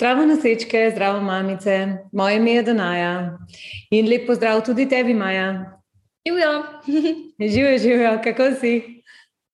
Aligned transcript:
Zdravo 0.00 0.24
nosečke, 0.24 0.90
zdravo 0.90 1.20
mamice, 1.20 2.08
moje 2.12 2.36
ime 2.36 2.52
je 2.52 2.62
Donaja 2.62 3.38
in 3.90 4.06
lep 4.08 4.24
pozdrav 4.26 4.62
tudi 4.64 4.88
tebi, 4.88 5.14
Maja. 5.14 5.76
Živijo. 6.26 6.62
živijo, 7.52 7.78
živijo, 7.78 8.20
kako 8.24 8.50
si? 8.60 8.99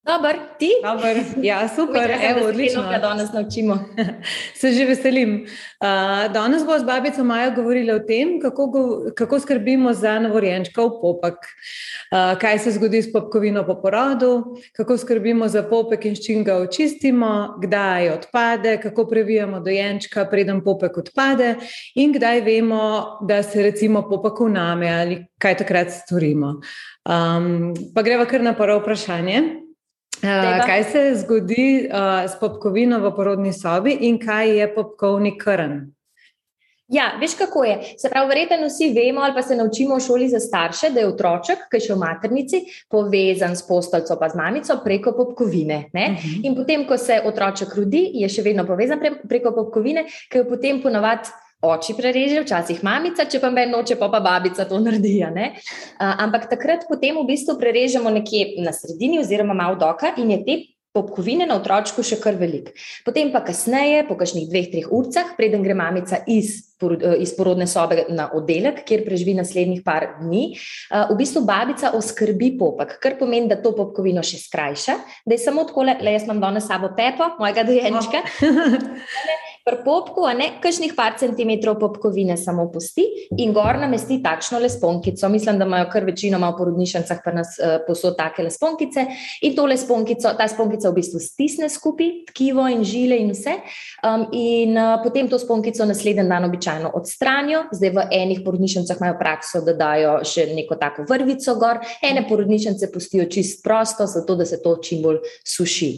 Dobar, 0.07 0.37
ti? 0.59 0.71
Dobar. 0.83 1.17
Ja, 1.43 1.69
super, 1.77 2.11
evo, 2.11 2.49
odlično. 2.49 2.83
Da 2.83 2.99
danes 2.99 3.33
naučimo. 3.33 3.85
Se 4.61 4.73
že 4.73 4.85
veselim. 4.85 5.47
Uh, 5.81 6.33
danes 6.33 6.65
bo 6.67 6.79
z 6.79 6.85
babico 6.85 7.25
Majo 7.25 7.51
govorila 7.57 7.95
o 7.95 7.99
tem, 7.99 8.40
kako, 8.40 8.67
go, 8.67 8.83
kako 9.15 9.40
skrbimo 9.40 9.93
za 9.93 10.19
novorjenčka 10.21 10.83
v 10.83 10.90
popek, 11.03 11.35
uh, 11.35 12.39
kaj 12.39 12.58
se 12.58 12.71
zgodi 12.71 13.03
s 13.03 13.13
popkovino 13.13 13.67
po 13.67 13.75
porodu, 13.83 14.57
kako 14.77 14.97
skrbimo 14.97 15.49
za 15.49 15.63
popek 15.63 16.05
in 16.05 16.16
s 16.16 16.25
čim 16.27 16.45
ga 16.45 16.57
očistimo, 16.57 17.59
kdaj 17.62 18.11
odpade, 18.11 18.79
kako 18.83 19.07
previjamo 19.07 19.61
dojenčka, 19.61 20.25
preden 20.30 20.62
popek 20.65 20.98
odpade 20.98 21.55
in 21.95 22.13
kdaj 22.13 22.41
vemo, 22.41 23.19
da 23.29 23.43
se 23.43 23.63
recimo 23.63 24.09
popek 24.09 24.41
uname 24.41 24.88
ali 24.88 25.25
kaj 25.38 25.57
takrat 25.57 25.91
storimo. 25.91 26.61
Um, 27.05 27.75
pa 27.95 28.02
greva 28.02 28.25
kar 28.25 28.43
na 28.43 28.55
prvo 28.55 28.79
vprašanje. 28.79 29.66
Uh, 30.23 30.66
kaj 30.66 30.84
se 30.93 31.02
zgodi 31.15 31.88
uh, 31.88 32.24
s 32.30 32.38
popkovino 32.41 33.01
v 33.01 33.12
porodni 33.16 33.52
sobi 33.52 33.98
in 34.09 34.19
kaj 34.19 34.59
je 34.59 34.74
popkovni 34.74 35.37
krn? 35.38 35.84
Ja, 36.88 37.11
veš 37.20 37.34
kako 37.34 37.65
je. 37.65 37.79
Se 37.98 38.09
pravi, 38.09 38.29
verjetno 38.29 38.66
vsi 38.66 38.93
vemo 38.95 39.21
ali 39.21 39.34
pa 39.34 39.43
se 39.43 39.57
naučimo 39.57 39.97
v 39.97 40.01
šoli 40.01 40.29
za 40.29 40.41
starše, 40.41 40.91
da 40.95 41.01
je 41.01 41.09
otroček, 41.09 41.65
ki 41.71 41.80
je 41.80 41.87
še 41.88 41.95
v 41.95 41.98
maternici, 41.98 42.60
povezan 42.91 43.57
s 43.59 43.66
posteljo 43.66 44.16
pa 44.21 44.29
z 44.30 44.38
mamico 44.38 44.79
preko 44.84 45.12
popkovine. 45.16 45.79
Uh 45.93 46.01
mhm. 46.01 46.16
-huh. 46.16 46.46
In 46.46 46.55
potem, 46.55 46.87
ko 46.87 46.98
se 46.98 47.21
otroček 47.24 47.74
rodi, 47.74 48.10
je 48.15 48.29
še 48.29 48.43
vedno 48.43 48.66
povezan 48.66 49.01
pre, 49.01 49.10
preko 49.29 49.52
popkovine, 49.52 50.05
ki 50.30 50.38
jo 50.38 50.45
potem 50.45 50.83
ponovadi 50.83 51.29
oči 51.65 51.96
prereže, 51.96 52.42
včasih 52.45 52.84
mamica, 52.84 53.24
če 53.24 53.40
pa 53.40 53.51
meni 53.51 53.73
noče, 53.73 53.96
pa 54.01 54.10
pa 54.12 54.21
babica 54.21 54.68
to 54.68 54.80
naredi. 54.82 55.18
Uh, 55.24 55.51
ampak 55.98 56.51
takrat 56.52 56.87
potem 56.88 57.16
v 57.16 57.26
bistvu 57.32 57.57
prerežemo 57.60 58.13
nekje 58.13 58.60
na 58.63 58.76
sredini, 58.76 59.21
oziroma 59.23 59.57
malo 59.57 59.79
doka, 59.80 60.13
in 60.21 60.30
je 60.37 60.40
te 60.45 60.57
popkovine 60.96 61.45
na 61.48 61.59
otročku 61.60 62.01
še 62.07 62.16
kar 62.23 62.38
velik. 62.40 62.73
Potem 63.04 63.29
pa 63.32 63.43
kasneje, 63.45 64.06
po 64.08 64.16
kakšnih 64.16 64.48
dveh, 64.48 64.68
treh 64.72 64.88
urcah, 64.88 65.34
preden 65.36 65.64
gre 65.66 65.76
mamica 65.76 66.22
iz. 66.24 66.62
Iz 66.76 67.30
porodne 67.32 67.64
sobe 67.64 68.02
na 68.12 68.26
oddelek, 68.36 68.82
kjer 68.84 69.06
preživi 69.06 69.32
naslednjih 69.32 69.80
par 69.80 70.04
dni, 70.18 70.58
v 70.92 71.14
bistvu 71.16 71.41
babica 71.48 71.94
oskrbi 71.96 72.50
popek, 72.60 72.98
kar 73.00 73.16
pomeni, 73.16 73.48
da 73.48 73.56
to 73.56 73.72
popkovino 73.72 74.20
še 74.20 74.42
skrajša, 74.42 74.98
da 75.24 75.32
je 75.32 75.41
samo 75.41 75.64
tako, 75.64 75.86
le 75.88 76.12
jaz 76.12 76.28
imam 76.28 76.44
danes 76.44 76.68
sabo 76.68 76.92
pepo, 76.92 77.32
mojega 77.41 77.64
dojenčka. 77.64 78.20
Oh. 79.16 79.55
Pri 79.67 79.83
popku, 79.83 80.22
a 80.22 80.31
ne 80.31 80.47
kakšnih 80.62 80.95
par 80.95 81.17
centimetrov 81.19 81.81
popkovine 81.83 82.36
samo 82.39 82.69
pusti 82.70 83.03
in 83.34 83.50
gor 83.50 83.75
namesti 83.83 84.20
takšno 84.22 84.61
lesponkico. 84.62 85.27
Mislim, 85.28 85.59
da 85.59 85.67
imajo 85.67 85.89
kar 85.91 86.05
večino 86.06 86.39
malo 86.39 86.55
porodnišnicah 86.55 87.19
pa 87.25 87.33
nas 87.34 87.56
uh, 87.59 87.81
posod 87.83 88.14
take 88.14 88.44
lesponkice 88.47 89.06
in 89.42 89.56
to 89.56 89.64
lesponkico, 89.67 90.31
ta 90.39 90.47
sponkica 90.48 90.92
v 90.92 91.00
bistvu 91.00 91.19
stisne 91.19 91.67
skupaj, 91.69 92.12
tkivo 92.31 92.69
in 92.70 92.84
žile 92.87 93.19
in 93.19 93.33
vse. 93.34 93.56
Um, 94.06 94.28
in 94.31 94.78
uh, 94.78 95.00
potem 95.03 95.27
to 95.27 95.39
sponkico 95.42 95.83
naslednji 95.83 96.28
dan 96.31 96.47
običajno 96.47 96.94
odstranijo. 96.94 97.64
Zdaj 97.75 97.91
v 97.91 98.06
enih 98.20 98.44
porodnišnicah 98.47 99.03
imajo 99.03 99.19
prakso, 99.19 99.64
da 99.67 99.75
dajo 99.75 100.20
še 100.22 100.47
neko 100.55 100.78
tako 100.78 101.09
vrvico 101.11 101.56
gor, 101.59 101.83
ene 102.06 102.22
porodnišnice 102.28 102.92
pustijo 102.94 103.27
čist 103.27 103.64
prosto, 103.67 104.06
zato 104.06 104.39
da 104.39 104.47
se 104.47 104.62
to 104.62 104.78
čim 104.78 105.03
bolj 105.03 105.25
suši. 105.42 105.91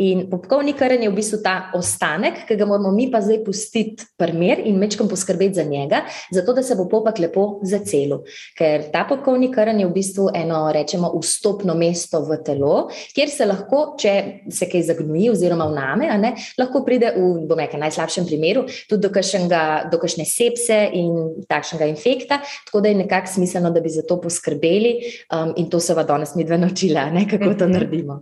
In 0.00 0.28
popkovni 0.30 0.72
karen 0.78 1.02
je 1.02 1.10
v 1.10 1.18
bistvu 1.18 1.42
ta 1.42 1.72
ostanek, 1.74 2.46
ki 2.46 2.54
ga 2.56 2.70
moramo 2.70 2.94
mi 2.99 2.99
pa 3.08 3.22
zdaj 3.24 3.40
pustiti 3.46 4.04
primer 4.20 4.60
in 4.64 4.76
mečkam 4.80 5.08
poskrbeti 5.08 5.54
za 5.54 5.64
njega, 5.64 6.02
zato 6.30 6.52
da 6.52 6.62
se 6.62 6.76
bo 6.76 6.88
popek 6.90 7.18
lepo 7.22 7.46
zacelil. 7.62 8.24
Ker 8.58 8.90
ta 8.92 9.06
popkovni 9.08 9.48
karen 9.52 9.80
je 9.80 9.88
v 9.88 9.94
bistvu 9.94 10.28
eno, 10.34 10.66
rečemo, 10.74 11.12
vstopno 11.16 11.74
mesto 11.78 12.20
v 12.26 12.40
telo, 12.44 12.90
kjer 13.14 13.30
se 13.32 13.46
lahko, 13.46 13.82
če 14.00 14.14
se 14.52 14.68
kaj 14.70 14.88
zagnuji 14.90 15.30
oziroma 15.32 15.68
vname, 15.70 16.10
ne, 16.20 16.34
lahko 16.58 16.84
pride 16.86 17.14
v, 17.16 17.46
bom 17.48 17.60
rekel, 17.60 17.80
najslabšem 17.80 18.26
primeru 18.28 18.66
tudi 18.90 19.00
do, 19.06 19.12
kašnega, 19.14 19.62
do 19.92 20.00
kašne 20.02 20.26
sepse 20.28 20.82
in 20.98 21.44
takšnega 21.48 21.88
infekta, 21.90 22.40
tako 22.66 22.82
da 22.84 22.92
je 22.92 23.00
nekako 23.04 23.34
smiselno, 23.38 23.70
da 23.70 23.80
bi 23.80 23.92
za 23.92 24.02
to 24.08 24.20
poskrbeli 24.20 24.96
um, 25.30 25.54
in 25.56 25.70
to 25.70 25.80
se 25.80 25.94
va 25.94 26.04
danes 26.04 26.34
mi 26.34 26.44
dve 26.44 26.58
naučila, 26.58 27.10
ne, 27.14 27.26
kako 27.30 27.54
to 27.54 27.70
naredimo. 27.74 28.20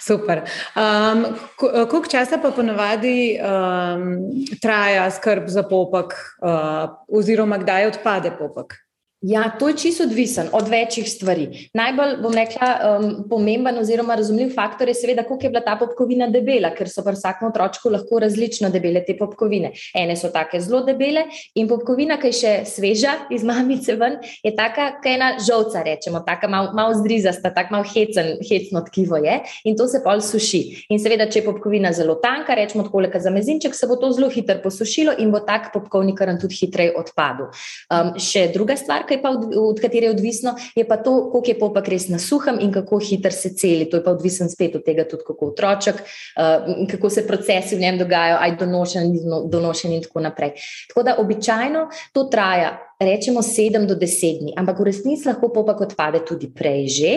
Super. 0.00 0.42
Um, 0.76 1.24
koliko 1.56 2.06
časa 2.10 2.38
pa 2.42 2.50
ponovadi 2.50 3.38
um, 3.38 4.16
traja 4.60 5.10
skrb 5.10 5.48
za 5.48 5.62
popek, 5.62 6.14
uh, 6.42 6.90
oziroma 7.08 7.58
kdaj 7.58 7.86
odpade 7.86 8.32
popek? 8.38 8.81
Ja, 9.22 9.52
to 9.58 9.68
je 9.68 9.76
čisto 9.76 10.02
odvisen 10.02 10.48
od 10.52 10.68
večjih 10.68 11.10
stvari. 11.10 11.68
Najbolj, 11.74 12.16
bom 12.22 12.34
rekla, 12.34 12.68
um, 12.82 13.28
pomemben 13.30 13.78
oziroma 13.78 14.14
razumljiv 14.18 14.54
faktor 14.54 14.88
je 14.88 14.94
seveda, 14.94 15.22
koliko 15.22 15.46
je 15.46 15.50
bila 15.50 15.60
ta 15.62 15.76
popkovina 15.78 16.26
debela, 16.26 16.72
ker 16.74 16.88
so 16.90 17.04
pri 17.06 17.14
vsakem 17.14 17.48
otročku 17.48 17.92
lahko 17.94 18.18
različno 18.18 18.70
debele 18.74 19.04
te 19.06 19.14
popkovine. 19.18 19.70
Ene 19.94 20.16
so 20.18 20.32
take 20.34 20.58
zelo 20.60 20.80
debele 20.82 21.22
in 21.54 21.68
popkovina, 21.70 22.16
ki 22.18 22.32
je 22.32 22.38
še 22.40 22.54
sveža 22.66 23.12
iz 23.30 23.44
mamice 23.46 23.94
ven, 23.94 24.16
je 24.42 24.50
taka, 24.58 24.88
kaj 25.04 25.14
ena 25.14 25.30
žolca, 25.38 25.84
rečemo, 25.86 26.24
taka 26.26 26.50
malo 26.50 26.74
mal 26.74 26.90
zdrizasta, 26.98 27.54
tako 27.54 27.78
malo 27.78 27.86
hecno 27.94 28.82
tkivo 28.90 29.22
je 29.22 29.38
in 29.70 29.78
to 29.78 29.86
se 29.86 30.02
pol 30.02 30.18
suši. 30.18 30.88
In 30.90 30.98
seveda, 30.98 31.28
če 31.30 31.44
je 31.44 31.44
popkovina 31.46 31.94
zelo 31.94 32.18
tanka, 32.18 32.58
rečemo 32.58 32.88
tako, 32.88 33.06
za 33.22 33.30
mezinček, 33.30 33.78
se 33.78 33.86
bo 33.86 33.94
to 34.02 34.10
zelo 34.18 34.26
hitro 34.34 34.58
posušilo 34.66 35.14
in 35.22 35.30
bo 35.30 35.44
tak 35.46 35.70
popkovni 35.70 36.18
karan 36.18 36.42
tudi 36.42 36.58
hitreje 36.58 36.96
odpadel. 36.98 37.52
Um, 37.86 38.14
še 38.18 38.48
druga 38.50 38.74
stvar, 38.76 39.06
je 39.11 39.11
pa 39.22 39.30
od, 39.30 39.50
od 39.56 39.80
katere 39.80 40.06
je 40.06 40.14
odvisno, 40.14 40.54
je 40.74 40.86
pa 40.88 40.96
to, 40.96 41.30
koliko 41.32 41.50
je 41.50 41.58
popek 41.58 41.88
res 41.88 42.08
na 42.08 42.18
suhem 42.18 42.60
in 42.60 42.72
kako 42.72 43.00
hitro 43.02 43.30
se 43.30 43.52
celi. 43.58 43.88
To 43.90 43.98
je 43.98 44.04
pa 44.04 44.14
odvisen 44.14 44.50
spet 44.50 44.76
od 44.78 44.84
tega, 44.86 45.04
tudi 45.08 45.26
kako 45.26 45.52
otroček, 45.52 46.00
uh, 46.00 46.86
kako 46.90 47.10
se 47.10 47.26
procesi 47.26 47.76
v 47.76 47.84
njem 47.84 47.98
dogajajo, 47.98 48.38
aj 48.40 48.56
donošen, 48.62 49.12
donošen 49.50 49.92
in 49.92 50.06
tako 50.06 50.20
naprej. 50.20 50.54
Tako 50.88 51.02
da 51.02 51.18
običajno 51.18 51.88
to 52.12 52.24
traja 52.24 52.78
rečemo 53.04 53.42
7 53.42 53.86
do 53.86 53.94
10 53.94 54.40
dni, 54.40 54.52
ampak 54.56 54.80
v 54.80 54.88
resnici 54.88 55.28
lahko 55.28 55.50
popek 55.52 55.80
odpade 55.88 56.22
tudi 56.24 56.48
prej 56.48 56.82
že, 56.88 57.12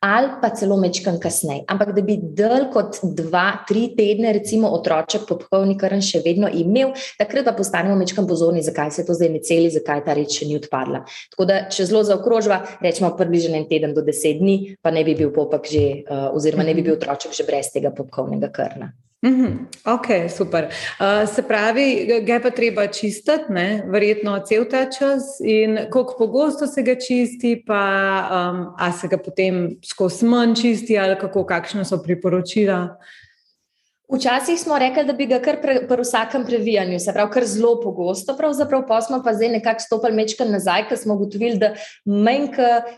ali 0.00 0.28
pa 0.40 0.50
celo 0.54 0.76
mečkan 0.76 1.18
kasneje. 1.20 1.64
Ampak 1.68 1.92
da 1.96 2.00
bi 2.04 2.16
dlje 2.16 2.70
kot 2.72 3.00
2-3 3.02 3.96
tedne, 3.96 4.32
recimo, 4.32 4.70
otroček 4.72 5.26
popkovni 5.28 5.76
karen 5.80 6.00
še 6.04 6.22
vedno 6.24 6.48
imel, 6.48 6.94
takrat 7.20 7.44
pa 7.48 7.56
postanemo 7.56 7.98
mečkan 7.98 8.28
pozorni, 8.28 8.64
zakaj 8.64 8.94
se 8.94 9.04
to 9.06 9.16
zdaj 9.16 9.30
ne 9.34 9.42
celi, 9.44 9.68
zakaj 9.72 10.04
ta 10.06 10.16
reč 10.16 10.40
še 10.40 10.48
ni 10.48 10.56
odpadla. 10.60 11.04
Tako 11.34 11.48
da, 11.48 11.60
če 11.72 11.88
zelo 11.90 12.04
zaokrožva, 12.06 12.62
rečemo 12.80 13.12
približno 13.18 13.58
en 13.60 13.68
teden 13.68 13.96
do 13.96 14.04
10 14.06 14.40
dni, 14.40 14.56
pa 14.80 14.94
ne 14.94 15.04
bi 15.04 15.18
bil 15.18 15.34
popek 15.34 15.68
že, 15.70 15.84
uh, 16.06 16.30
oziroma 16.36 16.66
ne 16.66 16.74
bi 16.74 16.86
bil 16.86 16.96
otroček 16.96 17.36
že 17.36 17.46
brez 17.48 17.72
tega 17.74 17.92
popkovnega 17.94 18.48
krna. 18.52 18.92
Mm 19.22 19.30
-hmm. 19.30 19.52
Ok, 19.84 20.30
super. 20.36 20.64
Uh, 20.64 21.28
se 21.34 21.42
pravi, 21.42 22.06
ga 22.26 22.34
je 22.34 22.42
pa 22.42 22.50
treba 22.50 22.86
čistiti, 22.86 23.42
verjetno 23.86 24.38
cel 24.46 24.64
ta 24.64 24.84
čas, 24.84 25.22
in 25.44 25.78
koliko 25.90 26.14
pogosto 26.18 26.66
se 26.66 26.82
ga 26.82 26.94
čisti, 26.94 27.62
pa 27.66 27.82
um, 28.30 28.74
a 28.78 28.92
se 28.92 29.08
ga 29.08 29.18
potem 29.18 29.76
skozi 29.84 30.26
manj 30.26 30.54
čisti, 30.54 30.98
ali 30.98 31.18
kako, 31.20 31.44
kakšno 31.44 31.84
so 31.84 32.02
priporočila. 32.02 32.96
Včasih 34.12 34.60
smo 34.60 34.78
rekli, 34.78 35.04
da 35.06 35.12
bi 35.12 35.26
ga 35.30 35.38
kar 35.38 35.60
pri 35.62 35.84
pre 35.88 36.02
vsakem 36.02 36.42
previjanju, 36.46 36.98
se 36.98 37.12
pravi, 37.14 37.30
kar 37.30 37.44
zelo 37.46 37.76
pogosto, 37.80 38.34
pravzaprav 38.36 38.82
pa 38.88 38.98
smo 39.06 39.20
pa 39.22 39.34
zdaj 39.34 39.48
nekako 39.48 39.84
stopili 39.84 40.16
mečkam 40.16 40.50
nazaj, 40.50 40.88
ker 40.88 40.98
smo 40.98 41.14
ugotovili, 41.14 41.58
da 41.58 41.68
manj, 42.04 42.48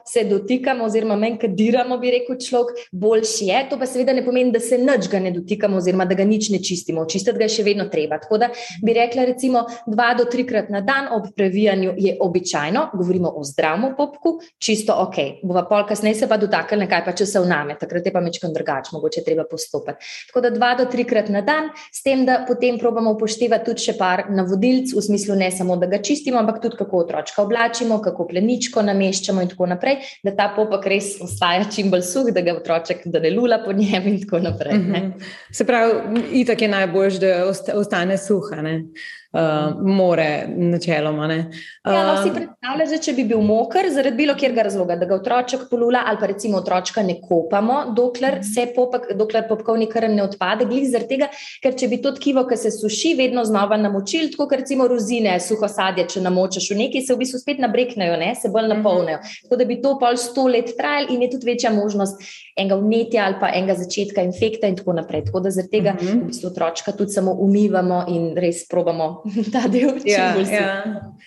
se 0.09 0.25
dotikamo, 0.25 0.85
oziroma 0.89 1.17
manj, 1.21 1.37
diramo, 1.49 1.99
bi 2.01 2.15
rekel 2.15 2.39
človek, 2.41 2.81
boljši 2.93 3.51
je. 3.51 3.59
To 3.71 3.79
pa 3.79 3.87
seveda 3.87 4.15
ne 4.17 4.25
pomeni, 4.25 4.55
da 4.55 4.61
se 4.61 4.79
nič 4.79 5.11
ga 5.13 5.21
ne 5.21 5.35
dotikamo, 5.35 5.77
oziroma 5.83 6.07
da 6.09 6.17
ga 6.17 6.25
nič 6.25 6.49
ne 6.55 6.63
čistimo. 6.65 7.05
Čistiti 7.05 7.37
ga 7.39 7.45
je 7.45 7.57
še 7.59 7.67
vedno 7.69 7.87
treba. 7.93 8.17
Tako 8.23 8.41
da 8.41 8.49
bi 8.81 8.97
rekla, 8.97 9.29
recimo, 9.29 9.67
dva 9.87 10.15
do 10.17 10.25
trikrat 10.25 10.73
na 10.73 10.81
dan 10.81 11.13
ob 11.13 11.29
previjanju 11.37 11.93
je 11.99 12.17
običajno, 12.21 12.87
govorimo 12.95 13.35
o 13.37 13.45
zdravem 13.45 13.93
popku, 13.99 14.39
čisto 14.59 14.97
ok. 15.05 15.45
Bova 15.45 15.67
pol 15.69 15.85
kasneje 15.89 16.23
se 16.23 16.31
pa 16.31 16.41
dotaknili 16.41 16.87
nekaj, 16.87 17.05
pa 17.05 17.13
če 17.13 17.29
se 17.29 17.45
vname, 17.45 17.77
takrat 17.77 18.09
je 18.09 18.17
pa 18.17 18.25
mečkam 18.25 18.57
drugače, 18.57 18.97
mogoče 18.97 19.27
treba 19.29 19.45
postopati. 19.51 20.13
Tako 20.33 20.47
da 20.49 20.57
dva 20.57 20.75
do 20.81 20.89
tri 20.89 21.02
trikrat 21.03 21.29
na 21.29 21.43
dan, 21.43 21.71
s 21.93 22.03
tem, 22.03 22.25
da 22.27 22.45
potem 22.49 22.79
probamo 22.79 23.13
upoštevati 23.17 23.67
tudi 23.67 23.87
še 23.87 23.97
par 23.99 24.27
navodilc, 24.31 24.95
v 24.95 25.03
smislu 25.03 25.37
ne 25.39 25.51
samo, 25.51 25.77
da 25.77 25.89
ga 25.91 25.99
čistimo, 26.03 26.39
ampak 26.39 26.63
tudi 26.63 26.79
kako 26.79 27.03
otročka 27.05 27.43
oblačimo, 27.43 28.01
kako 28.03 28.29
pleničko 28.31 28.83
nameščamo 28.87 29.43
in 29.43 29.51
tako 29.53 29.69
naprej, 29.75 29.99
da 30.25 30.35
ta 30.37 30.51
popek 30.57 30.87
res 30.93 31.15
ostaja 31.23 31.67
čim 31.73 31.91
bolj 31.91 32.07
suh, 32.07 32.31
da 32.33 32.45
ga 32.45 32.57
otroček 32.57 33.07
da 33.13 33.21
ne 33.23 33.33
lula 33.35 33.63
po 33.65 33.73
njem 33.73 34.07
in 34.09 34.21
tako 34.23 34.39
naprej. 34.39 34.79
Mm 34.79 34.93
-hmm. 34.93 35.13
Se 35.53 35.65
pravi, 35.65 36.23
itak 36.33 36.63
je 36.63 36.69
najboljš, 36.69 37.15
da 37.15 37.53
ostane 37.75 38.19
suha. 38.19 38.63
Ne? 38.63 38.85
Uh, 39.33 39.81
more, 39.83 40.45
načeloma. 40.49 41.27
Uh, 41.27 41.95
ja, 41.95 42.07
no, 42.07 42.23
si 42.23 42.31
uh, 42.31 42.35
predstavljaš, 42.37 42.91
da 42.91 42.99
če 43.07 43.15
bi 43.17 43.25
bil 43.33 43.41
moker, 43.45 43.89
zaradi 43.93 44.17
bilo 44.17 44.35
kjerga 44.39 44.67
razloga, 44.67 44.97
da 45.01 45.09
ga 45.09 45.17
otroček 45.17 45.67
polula 45.71 46.05
ali 46.07 46.21
pa 46.21 46.29
recimo 46.31 46.59
otročka 46.61 47.03
ne 47.03 47.19
kopamo, 47.21 47.79
dokler, 47.97 48.39
mhm. 48.41 48.75
popek, 48.77 49.13
dokler 49.19 49.47
popkovni 49.49 49.89
karen 49.91 50.17
ne 50.17 50.27
odpade, 50.27 50.67
glih 50.69 50.91
tega, 51.09 51.29
ker 51.63 51.77
če 51.79 51.89
bi 51.89 52.01
to 52.03 52.13
tkivo, 52.17 52.45
ki 52.49 52.57
se 52.61 52.73
suši, 52.75 53.15
vedno 53.19 53.45
znova 53.49 53.77
namočili, 53.81 54.31
tako 54.33 54.49
kot 54.51 54.63
recimo 54.63 54.89
rozine, 54.91 55.35
suho 55.41 55.69
sadje, 55.69 56.07
če 56.15 56.25
namočaš 56.25 56.71
v 56.73 56.79
neki, 56.85 57.03
se 57.07 57.15
v 57.15 57.23
bistvu 57.25 57.41
spet 57.43 57.63
nabreknejo, 57.63 58.19
ne? 58.21 58.35
se 58.39 58.51
bolj 58.53 58.69
mhm. 58.69 58.83
napolnijo. 58.83 59.23
Tako 59.45 59.61
da 59.61 59.69
bi 59.69 59.81
to 59.83 59.97
pol 60.01 60.19
sto 60.21 60.47
let 60.49 60.75
trajalo 60.77 61.13
in 61.13 61.23
je 61.25 61.31
tudi 61.33 61.49
večja 61.53 61.73
možnost 61.73 62.21
enega 62.57 62.77
vnetja 62.77 63.25
ali 63.27 63.37
pa 63.41 63.49
enega 63.55 63.75
začetka 63.79 64.23
infekta 64.27 64.69
in 64.69 64.77
tako 64.77 64.93
naprej. 64.97 65.25
Tako 65.29 65.41
da 65.41 65.51
zaradi 65.51 65.71
tega 65.71 65.95
-huh. 65.99 66.21
v 66.21 66.27
bistvu 66.27 66.51
otročka 66.51 66.93
tudi 66.93 67.13
samo 67.13 67.33
umivamo 67.33 68.05
in 68.09 68.37
res 68.37 68.69
probamo 68.69 69.22
ta 69.55 69.65
del. 69.73 69.97
Ja, 70.05 70.35
ja. 70.37 70.69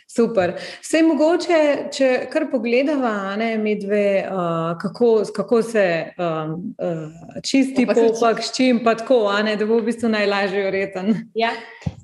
Super. 0.07 0.53
Vse 0.83 1.01
mogoče, 1.07 1.59
če 1.95 2.09
kar 2.31 2.47
pogledava, 2.51 3.33
ne, 3.39 3.55
medve, 3.57 4.03
uh, 4.29 4.75
kako, 4.81 5.09
kako 5.35 5.61
se 5.65 5.85
um, 6.21 6.53
uh, 6.77 7.41
čisti 7.43 7.87
popak, 7.89 8.43
s 8.45 8.53
čim 8.55 8.83
pa 8.85 8.93
tako, 8.99 9.23
ne, 9.43 9.57
da 9.57 9.65
bo 9.65 9.79
v 9.81 9.89
bistvu 9.89 10.11
najlažje 10.13 10.67
ureten. 10.69 11.11
Ja, 11.35 11.51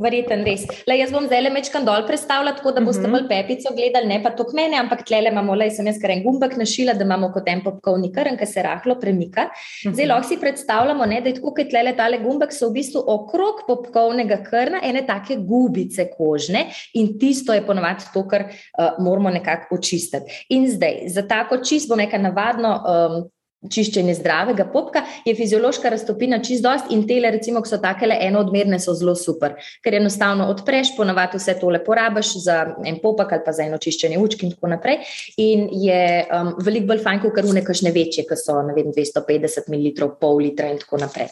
verjeten 0.01 0.43
res. 0.47 0.65
Le, 0.89 0.97
jaz 0.97 1.13
bom 1.13 1.29
zdaj 1.29 1.45
le 1.45 1.53
mečkan 1.53 1.85
dol 1.87 2.07
predstavljala, 2.09 2.57
tako 2.57 2.73
da 2.75 2.81
boste 2.81 3.05
uh 3.05 3.07
mhm. 3.07 3.15
-huh. 3.15 3.27
bolj 3.29 3.29
pepico 3.29 3.75
gledali, 3.75 4.07
ne 4.07 4.19
pa 4.23 4.33
to 4.33 4.49
k 4.49 4.57
mene, 4.57 4.79
ampak 4.81 5.05
tle 5.05 5.21
imamo, 5.31 5.55
le 5.55 5.69
sem 5.69 5.87
jaz 5.87 6.01
kar 6.01 6.11
en 6.11 6.23
gumbek 6.23 6.57
našila, 6.57 6.93
da 6.93 7.05
imamo 7.05 7.31
kot 7.31 7.47
en 7.47 7.61
popkovni 7.63 8.11
krn, 8.11 8.37
ki 8.37 8.45
se 8.45 8.63
rahlo 8.63 8.99
pre 8.99 9.11
premika. 9.11 9.49
Zdaj 9.93 10.05
lahko 10.05 10.27
si 10.27 10.37
predstavljamo, 10.39 11.05
ne, 11.05 11.21
da 11.21 11.29
je 11.29 11.35
tako, 11.35 11.53
kot 11.55 11.73
le 11.73 11.93
tale 11.95 12.19
gumbek, 12.19 12.53
so 12.53 12.69
v 12.69 12.79
bistvu 12.79 13.03
okrog 13.07 13.63
popkovnega 13.67 14.41
krna 14.45 14.81
ene 14.83 15.03
take 15.07 15.35
gubice 15.81 16.09
kožne 16.17 16.65
in 16.93 17.17
tisto 17.19 17.53
je 17.53 17.65
ponovadi 17.65 18.05
to, 18.13 18.27
kar 18.27 18.43
uh, 18.43 19.03
moramo 19.03 19.29
nekako 19.29 19.75
očistiti. 19.75 20.45
In 20.49 20.69
zdaj, 20.71 21.01
za 21.07 21.27
tako 21.27 21.57
čist 21.57 21.89
bom 21.89 21.97
neka 21.97 22.17
navadno. 22.17 22.69
Um, 22.69 23.29
čiščenje 23.69 24.15
zdravega 24.17 24.65
popka, 24.73 25.03
je 25.25 25.35
fiziološka 25.37 25.89
raztopina 25.93 26.39
čist 26.41 26.63
dost 26.65 26.89
in 26.93 27.03
tele, 27.07 27.29
recimo, 27.33 27.61
ki 27.61 27.69
so 27.69 27.77
takele 27.81 28.17
enoodmerne, 28.25 28.79
so 28.81 28.95
zelo 28.97 29.13
super, 29.15 29.53
ker 29.85 29.97
enostavno 29.99 30.47
odpreš, 30.49 30.95
ponavadi 30.97 31.37
vse 31.37 31.57
tole 31.61 31.81
porabiš 31.85 32.33
za 32.45 32.57
en 32.87 32.97
popak 33.03 33.35
ali 33.37 33.45
pa 33.45 33.53
za 33.53 33.67
eno 33.67 33.77
čiščenje 33.81 34.17
učk 34.21 34.45
in 34.47 34.55
tako 34.55 34.71
naprej. 34.73 35.01
In 35.41 35.67
je 35.83 36.01
um, 36.25 36.53
veliko 36.63 36.91
bolj 36.93 37.03
fajn, 37.05 37.21
kot 37.21 37.37
karune 37.37 37.65
kakšne 37.65 37.93
večje, 37.93 38.25
ki 38.29 38.39
so, 38.39 38.57
ne 38.65 38.73
vem, 38.77 38.89
250 38.95 39.69
ml, 39.69 40.09
pol 40.21 40.41
litra 40.41 40.71
in 40.71 40.81
tako 40.81 41.01
naprej. 41.01 41.29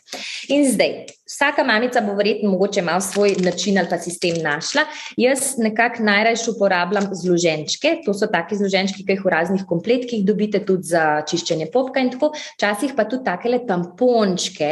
In 0.53 0.67
zdaj, 0.69 0.95
vsaka 1.29 1.63
mamica 1.65 2.01
bo 2.05 2.13
verjetno 2.17 2.49
mogoče 2.49 2.81
malo 2.85 3.01
svoj 3.01 3.35
način 3.39 3.77
ali 3.77 3.89
pa 3.89 3.97
sistem 3.97 4.37
našla. 4.43 4.85
Jaz 5.17 5.57
nekako 5.57 6.03
najrajš 6.03 6.47
uporabljam 6.53 7.09
zloženčke, 7.13 7.95
to 8.05 8.13
so 8.13 8.27
taki 8.29 8.57
zloženčki, 8.57 9.05
ki 9.05 9.17
jih 9.17 9.25
v 9.25 9.33
raznih 9.33 9.65
kompletkih 9.69 10.25
dobite 10.25 10.61
tudi 10.65 10.93
za 10.93 11.23
čiščenje 11.29 11.69
popka 11.73 11.99
in 11.99 12.11
tako 12.13 12.18
tako, 12.19 12.35
včasih 12.57 12.93
pa 12.97 13.05
tudi 13.07 13.23
takele 13.23 13.61
tampončke 13.67 14.71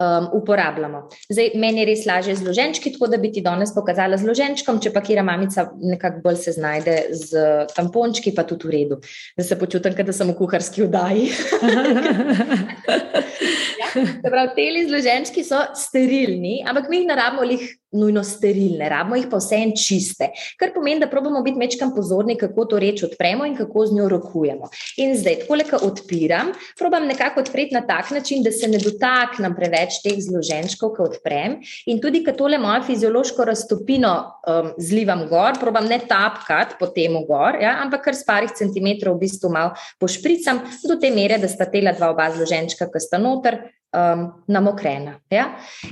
um, 0.00 0.28
uporabljamo. 0.40 1.02
Zdaj, 1.28 1.52
meni 1.60 1.82
je 1.82 1.88
res 1.90 2.06
lažje 2.08 2.36
z 2.40 2.46
loženčki, 2.46 2.92
tako 2.96 3.10
da 3.12 3.20
bi 3.20 3.32
ti 3.32 3.44
danes 3.44 3.74
pokazala 3.76 4.16
z 4.16 4.28
loženčkom, 4.28 4.80
če 4.80 4.92
pa 4.94 5.04
kira 5.04 5.22
mamica 5.26 5.68
nekako 5.76 6.24
bolj 6.24 6.40
se 6.46 6.56
znajde 6.56 6.96
z 7.12 7.46
tampončki, 7.76 8.32
pa 8.36 8.46
tudi 8.48 8.68
v 8.68 8.74
redu, 8.76 9.00
da 9.36 9.44
se 9.44 9.58
počutim, 9.60 9.94
da 9.96 10.12
sem 10.16 10.32
v 10.32 10.38
kuharski 10.38 10.86
vdaji. 10.88 11.30
Prav, 14.26 14.50
te 14.56 14.64
izloženčki 14.82 15.44
so 15.46 15.58
sterilni, 15.76 16.60
ampak 16.68 16.90
mi 16.90 17.00
jih 17.00 17.08
naravno 17.08 17.46
jih 17.48 17.64
nujno 17.92 18.24
sterilne, 18.24 18.88
rabimo 18.88 19.16
jih 19.16 19.28
pa 19.30 19.38
vse 19.40 19.58
en 19.62 19.72
čiste. 19.78 20.30
Kar 20.58 20.72
pomeni, 20.74 21.00
da 21.00 21.08
probamo 21.10 21.42
biti 21.42 21.58
mečkam 21.58 21.92
pozorni, 21.94 22.36
kako 22.38 22.64
to 22.64 22.80
reč 22.82 23.02
odpremo 23.06 23.46
in 23.46 23.56
kako 23.56 23.86
z 23.86 23.96
njo 23.96 24.08
rokujemo. 24.08 24.70
In 25.02 25.14
zdaj, 25.18 25.40
tako 25.42 25.58
le, 25.60 25.66
ko 25.68 25.80
odpiram, 25.86 26.52
probam 26.78 27.06
nekako 27.06 27.40
odpreti 27.40 27.74
na 27.74 27.84
tak 27.86 28.10
način, 28.10 28.42
da 28.42 28.52
se 28.52 28.68
ne 28.68 28.78
dotaknem 28.82 29.54
preveč 29.56 30.00
teh 30.04 30.18
zloženčkov, 30.22 30.94
ko 30.96 31.08
odprem. 31.10 31.60
In 31.86 32.00
tudi, 32.02 32.24
ko 32.26 32.34
tole 32.36 32.58
mojo 32.58 32.82
fiziološko 32.86 33.46
raztopino 33.46 34.14
um, 34.46 34.72
zlivam 34.78 35.26
gor, 35.30 35.60
probam 35.60 35.86
ne 35.86 36.00
tapkati 36.08 36.78
po 36.80 36.90
tem 36.90 37.14
gor, 37.26 37.60
ja, 37.62 37.78
ampak 37.84 38.08
kar 38.08 38.18
s 38.18 38.26
parih 38.26 38.52
centimetrov 38.56 39.16
v 39.16 39.26
bistvu 39.26 39.50
malo 39.52 39.74
pošpricam 40.02 40.62
do 40.86 40.98
te 41.00 41.10
mere, 41.14 41.38
da 41.38 41.48
sta 41.48 41.68
tela 41.70 41.94
dva 41.96 42.10
oba 42.12 42.28
zloženčka, 42.34 42.90
ki 42.92 43.02
sta 43.02 43.20
noter, 43.22 43.60
um, 43.96 44.32
namokrena. 44.46 45.16
Ja? 45.30 45.46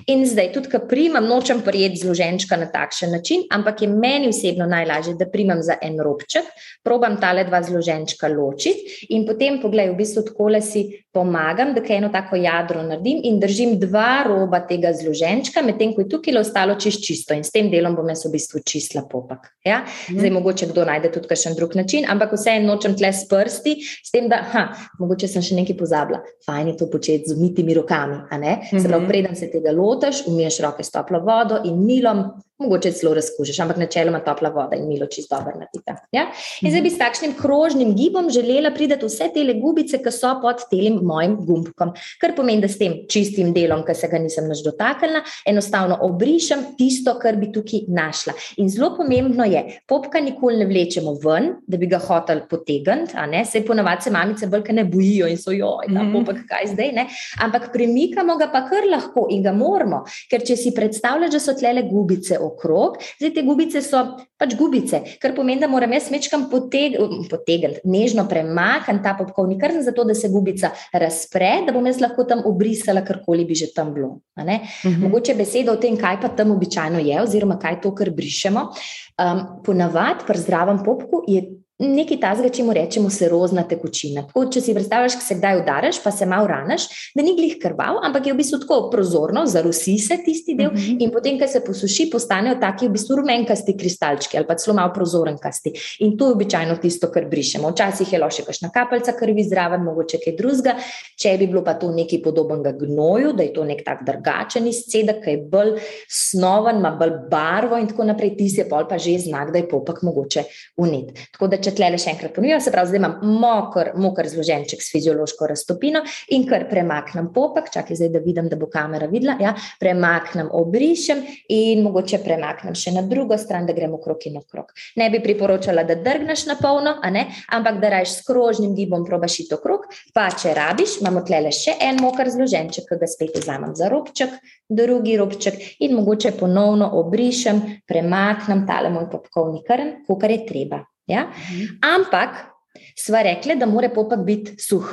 In 0.06 0.25
zdaj, 0.27 0.53
tudi, 0.53 0.71
ko 0.73 0.83
primam, 0.89 1.27
nočem 1.29 1.62
prijeti 1.65 2.03
zloženčka 2.05 2.56
na 2.56 2.69
takšen 2.73 3.11
način, 3.11 3.47
ampak 3.51 3.83
je 3.83 3.89
meni 3.89 4.29
osebno 4.29 4.67
najlažje, 4.67 5.15
da 5.19 5.29
primam 5.31 5.62
za 5.62 5.79
en 5.83 5.99
robček, 6.01 6.51
probam 6.85 7.17
tale 7.21 7.45
dva 7.45 7.62
zloženčka 7.62 8.29
ločiti 8.29 9.09
in 9.15 9.27
potem, 9.27 9.61
poglej, 9.62 9.93
v 9.93 9.99
bistvu 10.03 10.25
tako 10.29 10.51
le 10.53 10.61
si 10.62 10.85
pomagam, 11.15 11.75
da 11.75 11.83
eno 11.95 12.09
tako 12.12 12.37
jadro 12.37 12.83
naredim 12.83 13.21
in 13.25 13.39
držim 13.41 13.77
dva 13.79 14.25
roba 14.27 14.61
tega 14.67 14.93
zloženčka, 14.93 15.62
medtem 15.62 15.95
ko 15.95 16.03
je 16.03 16.09
tukaj 16.11 16.39
ostalo 16.41 16.75
čist 16.81 17.05
čisto 17.06 17.35
in 17.35 17.45
s 17.45 17.55
tem 17.55 17.71
delom 17.71 17.95
bom 17.95 18.09
jaz 18.11 18.25
v 18.27 18.35
bistvu 18.35 18.65
čistila 18.67 19.05
popak. 19.11 19.53
Ja? 19.65 19.85
Mhm. 20.11 20.19
Zdaj, 20.19 20.31
mogoče 20.31 20.71
kdo 20.73 20.85
najde 20.85 21.12
tudi 21.15 21.31
kakšen 21.31 21.55
drug 21.56 21.77
način, 21.79 22.05
ampak 22.09 22.35
vse 22.35 22.59
en 22.59 22.67
nočem 22.67 22.97
tle 22.99 23.12
s 23.12 23.29
prsti, 23.31 23.77
s 24.03 24.11
tem, 24.11 24.29
da, 24.29 24.43
ha, 24.53 24.67
mogoče 24.99 25.31
sem 25.31 25.43
še 25.43 25.55
nekaj 25.61 25.79
pozabila, 25.79 26.21
fajn 26.47 26.73
je 26.73 26.77
to 26.83 26.91
početi 26.91 27.31
z 27.31 27.39
umitimi 27.39 27.75
rokami 27.79 27.94
rokami. 28.02 28.56
Se 28.70 28.88
pravi, 28.88 29.02
mhm. 29.02 29.08
preden 29.08 29.37
se 29.37 29.50
tega 29.50 29.73
lotiš, 29.73 30.25
umiješ 30.26 30.61
roke 30.64 30.85
s 30.85 30.91
toplo 30.91 31.20
vodo 31.20 31.61
in 31.64 31.85
milom, 31.87 32.25
mogoče 32.58 32.93
celo 32.93 33.14
razkužiš, 33.14 33.58
ampak 33.61 33.79
načeloma 33.82 34.20
topla 34.25 34.49
voda 34.55 34.76
in 34.79 34.87
milo 34.88 35.06
čist 35.11 35.31
dobro 35.31 35.52
naredita. 35.58 35.96
Ja? 36.14 36.29
In 36.62 36.70
zdaj 36.70 36.82
bi 36.85 36.91
s 36.91 36.99
takšnim 37.00 37.32
krožnim 37.38 37.94
gibom 37.96 38.31
želela 38.31 38.70
priti 38.75 38.94
vse 39.02 39.29
te 39.35 39.43
gubice, 39.58 39.99
ki 40.02 40.12
so 40.14 40.31
pod 40.43 40.62
tem 40.70 41.00
mojim 41.02 41.37
gumbkom. 41.46 41.93
Kar 42.23 42.35
pomeni, 42.37 42.62
da 42.62 42.69
s 42.70 42.79
tem 42.79 43.00
čistim 43.11 43.52
delom, 43.55 43.82
ki 43.87 43.96
se 43.99 44.08
ga 44.11 44.20
nisem 44.23 44.46
naš 44.49 44.62
dotaknila, 44.64 45.25
enostavno 45.50 45.99
obrišem 46.06 46.62
tisto, 46.79 47.17
kar 47.19 47.37
bi 47.41 47.50
tukaj 47.52 47.88
našla. 47.88 48.37
In 48.62 48.70
zelo 48.70 48.93
pomembno 48.96 49.46
je, 49.50 49.64
popka 49.91 50.23
nikoli 50.23 50.62
ne 50.62 50.69
vlečemo 50.70 51.17
ven, 51.25 51.50
da 51.67 51.81
bi 51.81 51.91
ga 51.91 51.99
hotel 51.99 52.44
potegniti, 52.50 53.19
se 53.50 53.64
ponavadi 53.67 54.06
se 54.06 54.14
mamice 54.14 54.46
bolj 54.46 54.70
ne 54.75 54.85
bojijo 54.85 55.26
in 55.29 55.38
so 55.38 55.52
joj, 55.52 55.91
ta 55.91 56.02
mhm. 56.02 56.12
popek, 56.14 56.46
kaj 56.49 56.70
zdaj, 56.73 56.93
ne, 56.94 57.08
ampak 57.43 57.70
premikamo 57.85 58.37
ga 58.39 58.49
pa 58.53 58.65
kar 58.69 58.87
lahko 58.89 59.27
in 59.31 59.43
ga 59.45 59.53
moramo, 59.53 60.03
ker 60.31 60.45
če 60.45 60.57
si 60.57 60.73
predstavljaš, 60.75 61.33
da 61.35 61.41
so 61.41 61.55
tlele 61.59 61.85
gubice 61.89 62.39
okrog. 62.41 62.99
Zdaj 63.21 63.35
te 63.37 63.45
gubice 63.45 63.83
so 63.85 64.03
pač 64.41 64.55
gubice, 64.59 65.01
kar 65.23 65.35
pomeni, 65.37 65.61
da 65.63 65.69
moram 65.71 65.93
jaz 65.95 66.11
mečkam 66.13 66.49
potegniti, 66.51 67.29
potegn, 67.31 67.79
nežno 67.89 68.27
premakniti 68.31 69.05
ta 69.05 69.15
popkovni 69.19 69.59
krn, 69.61 69.83
zato 69.85 70.05
da 70.09 70.17
se 70.17 70.31
gubica 70.33 70.73
razpre, 70.93 71.53
da 71.67 71.75
bom 71.77 71.87
jaz 71.89 72.01
lahko 72.03 72.27
tam 72.29 72.45
obrisala 72.49 73.05
karkoli 73.07 73.47
bi 73.49 73.59
že 73.59 73.71
tam 73.75 73.93
bilo. 73.95 74.21
Uh 74.37 74.43
mhm. 74.43 74.51
-huh. 74.85 75.01
Mogoče 75.03 75.35
besedo 75.35 75.73
o 75.73 75.77
tem, 75.77 75.97
kaj 75.97 76.21
pa 76.21 76.29
tam 76.29 76.51
običajno 76.51 76.99
je, 76.99 77.23
oziroma 77.23 77.59
kaj 77.59 77.81
to, 77.81 77.95
kar 77.95 78.11
brišemo. 78.11 78.69
Um, 79.15 79.63
ponavadi 79.65 80.25
pri 80.27 80.39
zdravem 80.39 80.82
popku 80.85 81.23
je 81.29 81.43
nekaj 81.83 82.21
tazga, 82.23 82.49
če 82.55 82.63
mu 82.63 82.75
rečemo 82.75 83.11
serozna 83.11 83.65
tekočina. 83.67 84.23
Tako, 84.29 84.45
če 84.55 84.61
si 84.63 84.75
predstavljaš, 84.77 85.17
da 85.19 85.25
se 85.27 85.37
kdaj 85.41 85.61
udariš, 85.63 85.99
pa 86.05 86.13
se 86.15 86.27
malo 86.31 86.47
ranaš, 86.47 86.87
da 87.17 87.23
ni 87.27 87.35
glih 87.35 87.57
krval, 87.63 87.99
ampak 88.07 88.29
je 88.29 88.35
v 88.35 88.39
bistvu 88.39 88.61
tako 88.63 88.79
prozorno, 88.93 89.43
zarusi 89.51 89.97
se 89.99 90.21
tisti 90.23 90.55
del 90.55 90.71
uh 90.71 90.73
mhm. 90.73 90.83
-huh. 90.83 91.03
in 91.03 91.11
potem, 91.11 91.39
ko 91.39 91.49
se 91.51 91.61
posuši, 91.65 92.11
postanejo 92.13 92.61
taki 92.61 92.89
v 92.89 92.93
bistvu 92.95 93.17
rumenkasti 93.17 93.77
kristalčki 93.77 94.37
ali 94.37 94.47
pa 94.47 94.55
celo 94.55 94.77
malo 94.77 94.93
prozorenkasti. 94.95 95.73
In 96.01 96.17
to 96.19 96.27
je 96.27 96.33
običajno 96.33 96.77
tisto, 96.77 97.11
kar 97.11 97.25
brišemo. 97.25 97.71
Včasih 97.71 98.13
je 98.13 98.19
lahko 98.19 98.37
še 98.37 98.45
kakšna 98.45 98.71
kapljica 98.71 99.13
krvi 99.19 99.45
zraven, 99.45 99.83
mogoče 99.83 100.19
kaj 100.25 100.37
drugega. 100.37 100.77
Če 101.19 101.37
bi 101.39 101.47
bilo 101.47 101.65
pa 101.65 101.75
to 101.75 101.91
nekaj 101.91 102.23
podobnega 102.23 102.73
gnoju, 102.73 103.33
da 103.33 103.43
je 103.43 103.53
to 103.53 103.65
nek 103.65 103.85
tak 103.85 104.07
drugačen 104.07 104.67
izcedek, 104.67 105.25
ki 105.25 105.31
je 105.31 105.43
bolj 105.51 105.81
snoven, 106.09 106.79
ima 106.79 106.91
bolj 106.91 107.13
barvo 107.31 107.77
in 107.77 107.89
tako 107.89 108.05
naprej, 108.05 108.37
tisti 108.37 108.61
je 108.61 108.69
pol 108.69 108.87
pa 108.89 108.99
že 108.99 109.19
znak, 109.19 109.53
da 109.53 109.59
je 109.59 109.69
popak 109.69 110.03
mogoče 110.03 110.45
unet. 110.77 111.13
Tako 111.33 111.47
da 111.49 111.64
če 111.65 111.73
tle 111.77 111.91
le 111.94 112.01
še 112.01 112.13
enkrat 112.13 112.35
ponovim, 112.35 112.61
se 112.61 112.73
pravi, 112.75 112.91
zdaj 112.91 113.01
imam 113.01 113.17
mokr, 113.41 113.93
mokr 114.01 114.29
zloženček 114.31 114.83
s 114.83 114.93
fiziološko 114.93 115.49
raztopino 115.51 116.03
in 116.37 116.47
kar 116.49 116.67
premaknem 116.71 117.31
popak, 117.35 117.71
čakaj 117.73 117.99
zdaj, 118.01 118.13
da 118.15 118.23
vidim, 118.25 118.49
da 118.53 118.59
bo 118.61 118.69
kamera 118.73 119.09
videla, 119.11 119.37
ja, 119.41 119.55
premaknem, 119.81 120.51
obrišem 120.55 121.23
in 121.55 121.85
mogoče 121.87 122.21
premaknem 122.25 122.77
še 122.79 122.94
na 122.97 123.05
drugo 123.09 123.39
stran, 123.41 123.69
da 123.69 123.77
gremo 123.77 124.01
krok 124.03 124.27
in 124.29 124.39
okrog. 124.41 124.73
Ne 125.01 125.09
bi 125.13 125.23
priporočala, 125.25 125.87
da 125.89 125.97
drgneš 125.99 126.47
na 126.51 126.59
polno, 126.61 126.97
ampak 127.01 127.81
da 127.83 127.93
rajš 127.97 128.19
s 128.19 128.27
krožnim 128.29 128.75
gibom 128.77 129.06
probaš 129.06 129.41
ito 129.44 129.59
krok, 129.63 129.89
pa 130.15 130.29
če 130.33 130.55
rabiš, 130.56 130.99
imamo 131.03 131.25
tle 131.27 131.43
le 131.47 131.53
še 131.55 131.77
en 131.83 132.01
mokr 132.03 132.31
zloženček, 132.35 132.89
ki 132.89 133.01
ga 133.01 133.11
spet 133.11 133.39
vzamem 133.41 133.75
za 133.79 133.91
robček, 133.93 134.37
drugi 134.69 135.19
robček 135.21 135.61
in 135.85 135.97
mogoče 135.99 136.35
ponovno 136.39 136.91
obrišem, 137.01 137.63
premaknem 137.89 138.67
tale 138.69 138.93
moj 138.94 139.09
popkovni 139.13 139.65
krn, 139.67 139.97
kar 140.15 140.31
je 140.31 140.43
treba. 140.47 140.85
Ja? 141.06 141.29
Mhm. 141.51 141.79
Ampak 141.81 142.54
sva 142.94 143.22
rekli, 143.22 143.56
da 143.58 143.67
mora 143.67 143.89
popak 143.91 144.22
biti 144.24 144.55
suh. 144.63 144.86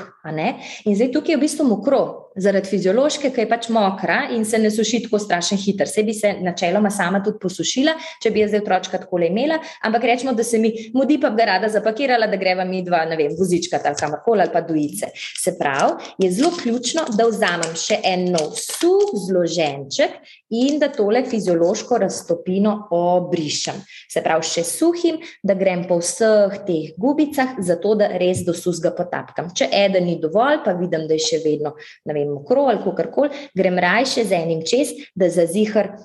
In 0.86 0.96
zdaj 0.96 1.12
tukaj 1.14 1.34
je 1.34 1.38
v 1.38 1.42
bistvu 1.46 1.66
mokro, 1.70 2.32
zaradi 2.36 2.70
fiziološke, 2.70 3.32
ki 3.34 3.44
je 3.44 3.50
pač 3.50 3.68
mokra 3.74 4.22
in 4.36 4.46
se 4.48 4.60
ne 4.60 4.72
suši 4.72 5.02
tako 5.06 5.20
strašno 5.20 5.58
hitro. 5.60 5.86
Se 5.86 6.04
bi 6.04 6.14
se 6.14 6.34
načeloma 6.42 6.90
sama 6.92 7.22
tudi 7.24 7.40
posušila, 7.42 7.94
če 8.24 8.32
bi 8.32 8.44
jaz 8.44 8.54
zdaj 8.54 8.64
otročka 8.64 9.02
tako 9.04 9.20
imela, 9.26 9.60
ampak 9.84 10.06
rečemo, 10.08 10.34
da 10.34 10.44
se 10.44 10.60
mi 10.60 10.72
mudi, 10.94 11.20
pa 11.22 11.30
bi 11.30 11.42
ga 11.42 11.50
rada 11.54 11.70
zapakirala, 11.70 12.28
da 12.32 12.40
greva 12.40 12.66
mi 12.66 12.84
dva, 12.86 13.04
ne 13.10 13.18
vem, 13.20 13.36
vozička 13.38 13.82
ali 13.84 14.00
kamorkoli 14.00 14.46
ali 14.46 14.54
pa 14.54 14.62
dojice. 14.62 15.12
Se 15.16 15.56
pravi, 15.60 16.14
je 16.24 16.32
zelo 16.32 16.52
ključno, 16.62 17.06
da 17.18 17.28
vzamem 17.28 17.76
še 17.76 18.00
en 18.08 18.30
nov 18.32 18.56
suh 18.60 19.12
zloženček 19.28 20.20
in 20.52 20.80
da 20.80 20.92
tole 20.92 21.24
fiziološko 21.28 21.98
raztopino 22.02 22.76
obrišem. 22.96 23.82
Se 24.12 24.24
pravi, 24.24 24.48
še 24.48 24.64
suhim, 24.68 25.20
da 25.44 25.56
grem 25.58 25.86
po 25.90 26.00
vseh 26.02 26.62
teh 26.68 26.96
gubicah, 27.00 27.58
zato 27.60 27.91
da 27.96 28.08
res 28.18 28.44
do 28.46 28.54
susga 28.54 28.92
potapkam. 28.96 29.50
Če 29.56 29.70
eden 29.72 30.06
ni 30.06 30.20
dovolj, 30.22 30.62
pa 30.66 30.76
vidim, 30.78 31.08
da 31.08 31.18
je 31.18 31.26
še 31.26 31.42
vedno, 31.46 31.74
ne 32.06 32.14
vem, 32.14 32.30
mokro 32.30 32.68
ali 32.72 32.84
kako 32.84 33.10
koli, 33.12 33.30
grem 33.58 33.80
rajše 33.80 34.26
z 34.26 34.38
enim 34.38 34.64
čez, 34.68 34.94
da 35.16 35.30
za 35.30 35.46
zihar 35.46 35.96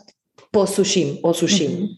posušim, 0.53 1.19
osušim. 1.23 1.73
Mm 1.73 1.77
-hmm. 1.77 1.97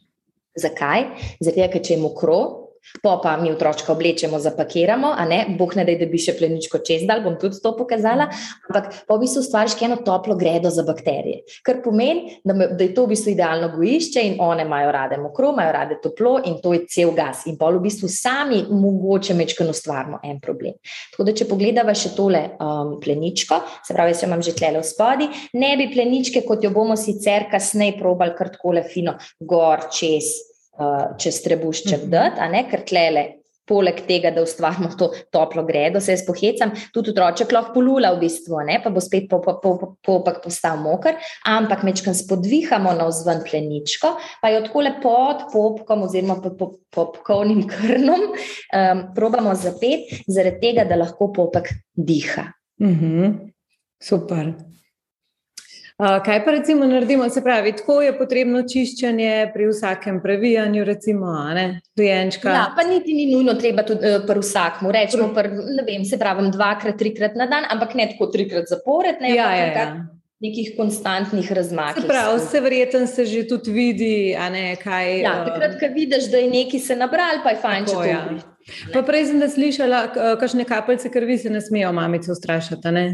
Zakaj? 0.58 1.04
Zato, 1.40 1.68
ker 1.72 1.82
če 1.82 1.94
je 1.94 2.00
mokro, 2.00 2.57
Po 3.02 3.18
pa 3.22 3.36
mi 3.36 3.52
otročka 3.52 3.92
oblečemo, 3.92 4.38
zapakiramo, 4.38 5.12
a 5.16 5.24
ne, 5.28 5.44
boh 5.58 5.74
ne 5.76 5.84
da, 5.84 5.94
da 5.98 6.08
bi 6.10 6.20
še 6.20 6.34
pleničko 6.38 6.80
čez 6.86 7.04
dal, 7.08 7.22
bom 7.24 7.36
tudi 7.40 7.60
to 7.62 7.72
pokazala, 7.76 8.28
ampak 8.68 8.90
po 9.08 9.18
v 9.18 9.24
bistvu 9.24 9.42
stvariš 9.44 9.76
eno 9.86 9.98
toplo 10.04 10.36
gredo 10.38 10.70
za 10.74 10.84
bakterije. 10.86 11.44
Kar 11.66 11.82
pomeni, 11.84 12.38
da, 12.44 12.54
da 12.54 12.82
je 12.84 12.92
to 12.96 13.06
v 13.06 13.14
bistvu 13.14 13.34
idealno 13.34 13.70
gojišče 13.74 14.24
in 14.26 14.36
one 14.44 14.66
imajo 14.66 14.92
rade 14.94 15.18
mokro, 15.20 15.52
imajo 15.54 15.72
rade 15.76 15.98
toplo 16.02 16.38
in 16.44 16.58
to 16.62 16.74
je 16.76 16.84
cel 16.90 17.14
gas. 17.16 17.46
In 17.50 17.58
pol 17.60 17.78
v 17.78 17.86
bistvu 17.88 18.10
sami 18.12 18.64
mogoče 18.68 19.36
mečkano 19.38 19.74
stvarimo 19.76 20.20
en 20.24 20.40
problem. 20.44 20.76
Tako 21.12 21.28
da, 21.28 21.36
če 21.36 21.48
pogledava 21.50 21.94
še 21.98 22.14
tole 22.16 22.44
um, 22.56 22.96
pleničko, 23.02 23.60
se 23.86 23.96
pravi, 23.96 24.14
jaz 24.14 24.24
jo 24.24 24.30
imam 24.30 24.44
že 24.44 24.56
tlele 24.58 24.82
v 24.82 24.88
spodi, 24.88 25.30
ne 25.58 25.72
bi 25.80 25.90
pleničke, 25.92 26.44
kot 26.46 26.64
jo 26.64 26.72
bomo 26.74 26.96
sicer 26.98 27.48
kasneje 27.52 27.98
probali 27.98 28.36
kar 28.38 28.52
takole 28.54 28.84
fino 28.86 29.16
gor 29.40 29.88
čez 29.94 30.48
uh, 30.78 31.16
čez 31.18 31.42
trebušček 31.42 32.04
mm 32.04 32.10
-hmm. 32.10 32.32
dati, 32.36 32.70
ker 32.70 32.84
tlele. 32.84 33.26
Poleg 33.68 34.00
tega, 34.08 34.30
da 34.30 34.42
ustvarjamo 34.42 34.88
to 34.98 35.10
toplo 35.30 35.62
gredo, 35.62 36.00
se 36.00 36.12
jaz 36.12 36.22
pohecam, 36.26 36.70
tudi 36.92 37.10
otroček 37.10 37.52
lahko 37.52 37.74
polula, 37.74 38.14
v 38.14 38.20
bistvu, 38.20 38.62
ne? 38.64 38.80
pa 38.84 38.90
bo 38.90 39.00
spet 39.00 39.28
popak 39.28 39.60
po, 39.62 39.76
po, 39.78 39.96
po, 40.02 40.22
po, 40.24 40.32
postal 40.44 40.78
moker, 40.80 41.14
ampak 41.44 41.82
mečkam 41.82 42.14
spodvihamo 42.14 42.92
na 42.92 43.04
vzven 43.08 43.42
pleničko, 43.50 44.16
pa 44.42 44.48
jo 44.48 44.60
tako 44.60 44.80
lepo 44.80 45.02
pod 45.02 45.52
popkom 45.52 46.02
oziroma 46.02 46.40
pod 46.40 46.78
popkovnim 46.90 47.68
krnom 47.68 48.20
um, 48.20 49.04
probamo 49.14 49.54
zapet, 49.54 50.00
zaradi 50.26 50.60
tega, 50.60 50.84
da 50.84 50.96
lahko 50.96 51.32
popek 51.32 51.68
diha. 51.92 52.52
-hmm. 52.80 53.52
Super. 54.00 54.54
Kaj 55.98 56.44
pa 56.44 56.50
recimo 56.50 56.86
naredimo, 56.86 57.28
se 57.28 57.42
pravi, 57.42 57.72
tako 57.76 57.96
je 58.02 58.12
potrebno 58.18 58.60
čiščenje 58.62 59.30
pri 59.50 59.64
vsakem 59.66 60.20
previjanju, 60.22 60.84
recimo, 60.86 61.32
ne, 61.54 61.80
dojenčka. 61.98 62.52
Ja, 62.54 62.66
pa 62.76 62.84
niti 62.86 63.16
ni 63.16 63.24
nujno 63.32 63.56
treba 63.58 63.82
tudi 63.82 64.06
uh, 64.06 64.20
pri 64.26 64.38
vsakmu, 64.38 64.92
rečemo, 64.94 65.32
pr, 65.34 65.48
ne 65.74 65.82
vem, 65.82 66.04
se 66.06 66.18
pravi, 66.20 66.44
dvakrat, 66.54 66.94
trikrat 67.00 67.34
na 67.34 67.48
dan, 67.50 67.66
ampak 67.74 67.96
ne 67.98 68.06
tako 68.12 68.28
trikrat 68.30 68.70
zapored, 68.70 69.18
ne, 69.24 69.32
ja, 69.34 69.48
ja, 69.58 69.64
ja. 69.74 69.88
nekih 70.38 70.76
konstantnih 70.76 71.50
razmakov. 71.58 72.06
Se 72.06 72.12
pravi, 72.12 72.38
vse 72.44 72.62
verjeten 72.68 73.10
se 73.10 73.26
že 73.26 73.42
tudi 73.50 73.74
vidi, 73.74 74.14
a 74.38 74.46
ne 74.54 74.76
kaj. 74.78 75.10
Ja, 75.24 75.34
takrat, 75.50 75.80
ko 75.82 75.90
vidiš, 75.96 76.30
da 76.30 76.44
je 76.44 76.52
neki 76.54 76.78
se 76.78 76.94
nabral, 76.94 77.42
pa 77.42 77.56
je 77.56 77.60
fajn, 77.66 77.90
tako, 77.90 78.06
če 78.06 78.06
to 78.06 78.12
ja. 78.12 78.22
vidiš. 78.28 78.46
Pa 78.94 79.02
prej 79.02 79.26
sem 79.32 79.42
da 79.42 79.50
slišala, 79.50 80.06
kakšne 80.14 80.62
kapljice 80.68 81.10
krvi 81.10 81.42
se 81.42 81.50
ne 81.50 81.58
smejo 81.64 81.90
mamice 81.96 82.30
ustrašati, 82.30 82.94
ne? 82.94 83.06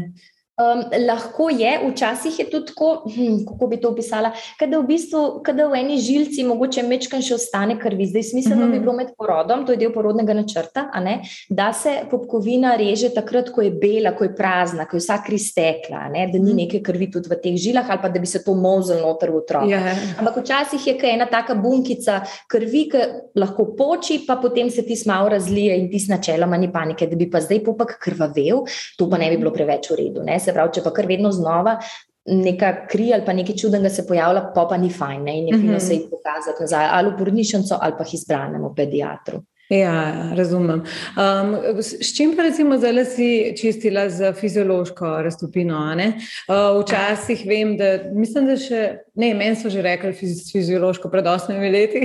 Um, 0.55 0.85
lahko 1.07 1.49
je, 1.49 1.79
včasih 1.91 2.39
je 2.39 2.45
tudi 2.49 2.65
tako, 2.65 3.03
hm, 3.15 3.41
kako 3.43 3.67
bi 3.67 3.77
to 3.77 3.89
opisala, 3.89 4.29
da 4.59 4.77
v 4.79 4.85
bistvu, 4.87 5.41
da 5.43 5.65
v 5.67 5.75
eni 5.81 5.97
žilci 5.99 6.45
mogoče 6.47 6.83
mečkam 6.87 7.19
še 7.19 7.33
ostane 7.35 7.75
krvi. 7.75 8.05
Zdaj, 8.07 8.23
smiselno 8.23 8.61
mm 8.63 8.69
-hmm. 8.69 8.71
bi 8.71 8.79
bilo 8.79 8.93
med 8.93 9.09
porodom, 9.17 9.65
to 9.65 9.73
je 9.75 9.77
del 9.77 9.91
porodnega 9.93 10.33
načrta, 10.33 10.85
ne, 11.03 11.19
da 11.49 11.73
se 11.73 11.89
popkovina 12.11 12.75
reže 12.75 13.09
takrat, 13.09 13.49
ko 13.49 13.61
je 13.61 13.71
bela, 13.71 14.15
ko 14.15 14.23
je 14.23 14.35
prazna, 14.35 14.85
ko 14.85 14.95
je 14.95 14.99
vsa 14.99 15.17
kri 15.25 15.37
stekla, 15.37 16.07
ne, 16.13 16.29
da 16.31 16.39
ni 16.39 16.53
mhm. 16.53 16.55
neke 16.55 16.79
krvi 16.83 17.11
tudi 17.11 17.29
v 17.29 17.35
teh 17.43 17.57
žilah 17.57 17.89
ali 17.89 17.99
pa 18.01 18.09
da 18.09 18.19
bi 18.19 18.25
se 18.25 18.43
to 18.43 18.53
mozlo 18.53 18.95
noter 18.95 19.31
v 19.31 19.35
otrok. 19.35 19.63
Yeah. 19.63 19.85
Ja. 19.85 19.95
Ampak 20.19 20.37
včasih 20.37 20.87
je 20.87 20.95
ena 21.03 21.25
taka 21.25 21.55
bunkica 21.55 22.21
krvi, 22.47 22.89
ki 22.89 22.97
lahko 23.35 23.75
poči, 23.77 24.23
pa 24.27 24.35
potem 24.35 24.69
se 24.69 24.81
ti 24.85 24.95
smalo 24.95 25.29
razlije 25.29 25.77
in 25.77 25.91
ti 25.91 26.05
načeloma 26.09 26.57
ni 26.57 26.71
panike, 26.71 27.07
da 27.07 27.15
bi 27.15 27.29
pa 27.31 27.41
zdaj 27.41 27.63
popak 27.63 27.97
krvavel, 27.99 28.63
to 28.97 29.09
pa 29.09 29.17
ne 29.17 29.29
bi 29.29 29.37
bilo 29.37 29.51
preveč 29.51 29.91
v 29.91 29.95
redu. 29.95 30.23
Ne. 30.23 30.44
Se 30.45 30.53
pravi, 30.53 30.77
če 30.77 30.83
pa 30.85 30.93
kar 30.93 31.09
vedno 31.09 31.31
znova 31.33 31.79
neka 32.25 32.87
kri 32.89 33.11
ali 33.13 33.25
pa 33.25 33.33
nekaj 33.33 33.55
čudnega 33.61 33.89
se 33.89 34.07
pojavlja, 34.07 34.47
pa 34.55 34.65
pa 34.69 34.77
ni 34.81 34.89
fajn 34.89 35.23
ne? 35.23 35.37
in 35.39 35.47
je 35.47 35.57
fino 35.57 35.71
mm 35.71 35.75
-hmm. 35.75 35.87
se 35.87 35.93
jih 35.93 36.07
pokazati 36.11 36.63
nazaj 36.63 36.87
ali 36.91 37.09
v 37.09 37.17
porodnišnico 37.17 37.77
ali 37.81 37.93
pa 37.97 38.05
izbranemu 38.13 38.73
pediatru. 38.75 39.41
Ja, 39.69 40.29
razumem. 40.35 40.83
Um, 41.17 41.81
s 41.81 42.15
čim 42.15 42.35
pa 42.37 42.43
recimo 42.43 42.77
zdaj 42.77 43.05
si 43.05 43.53
čistila 43.57 44.09
z 44.09 44.33
fiziološko 44.33 45.21
raztopino? 45.25 45.79
Uh, 45.81 46.81
včasih 46.83 47.41
vem, 47.47 47.77
da 47.77 47.97
mislim, 48.13 48.45
da 48.45 48.57
še 48.61 48.81
ne, 49.17 49.31
meni 49.33 49.57
so 49.57 49.71
že 49.73 49.81
rekli 49.81 50.13
s 50.13 50.51
fiziološko 50.53 51.09
pred 51.09 51.25
osmimi 51.27 51.71
leti. 51.73 52.03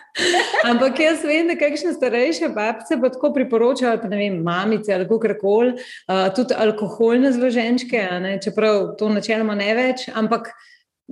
Ampak 0.70 0.98
jaz 0.98 1.22
vem, 1.22 1.46
da 1.46 1.54
kakšne 1.54 1.92
starejše 1.94 2.50
babice 2.50 2.98
pa 2.98 3.12
tako 3.14 3.30
priporočajo, 3.36 4.00
pa 4.02 4.10
ne 4.10 4.18
vem, 4.18 4.42
mamice 4.42 4.94
ali 4.94 5.06
kako 5.06 5.36
koli, 5.40 5.76
uh, 5.78 6.26
tudi 6.34 6.58
alkoholne 6.58 7.30
zloženčke, 7.32 8.02
čeprav 8.42 8.96
to 8.98 9.12
načeloma 9.14 9.54
ne 9.54 9.70
več, 9.78 10.08
ampak. 10.14 10.50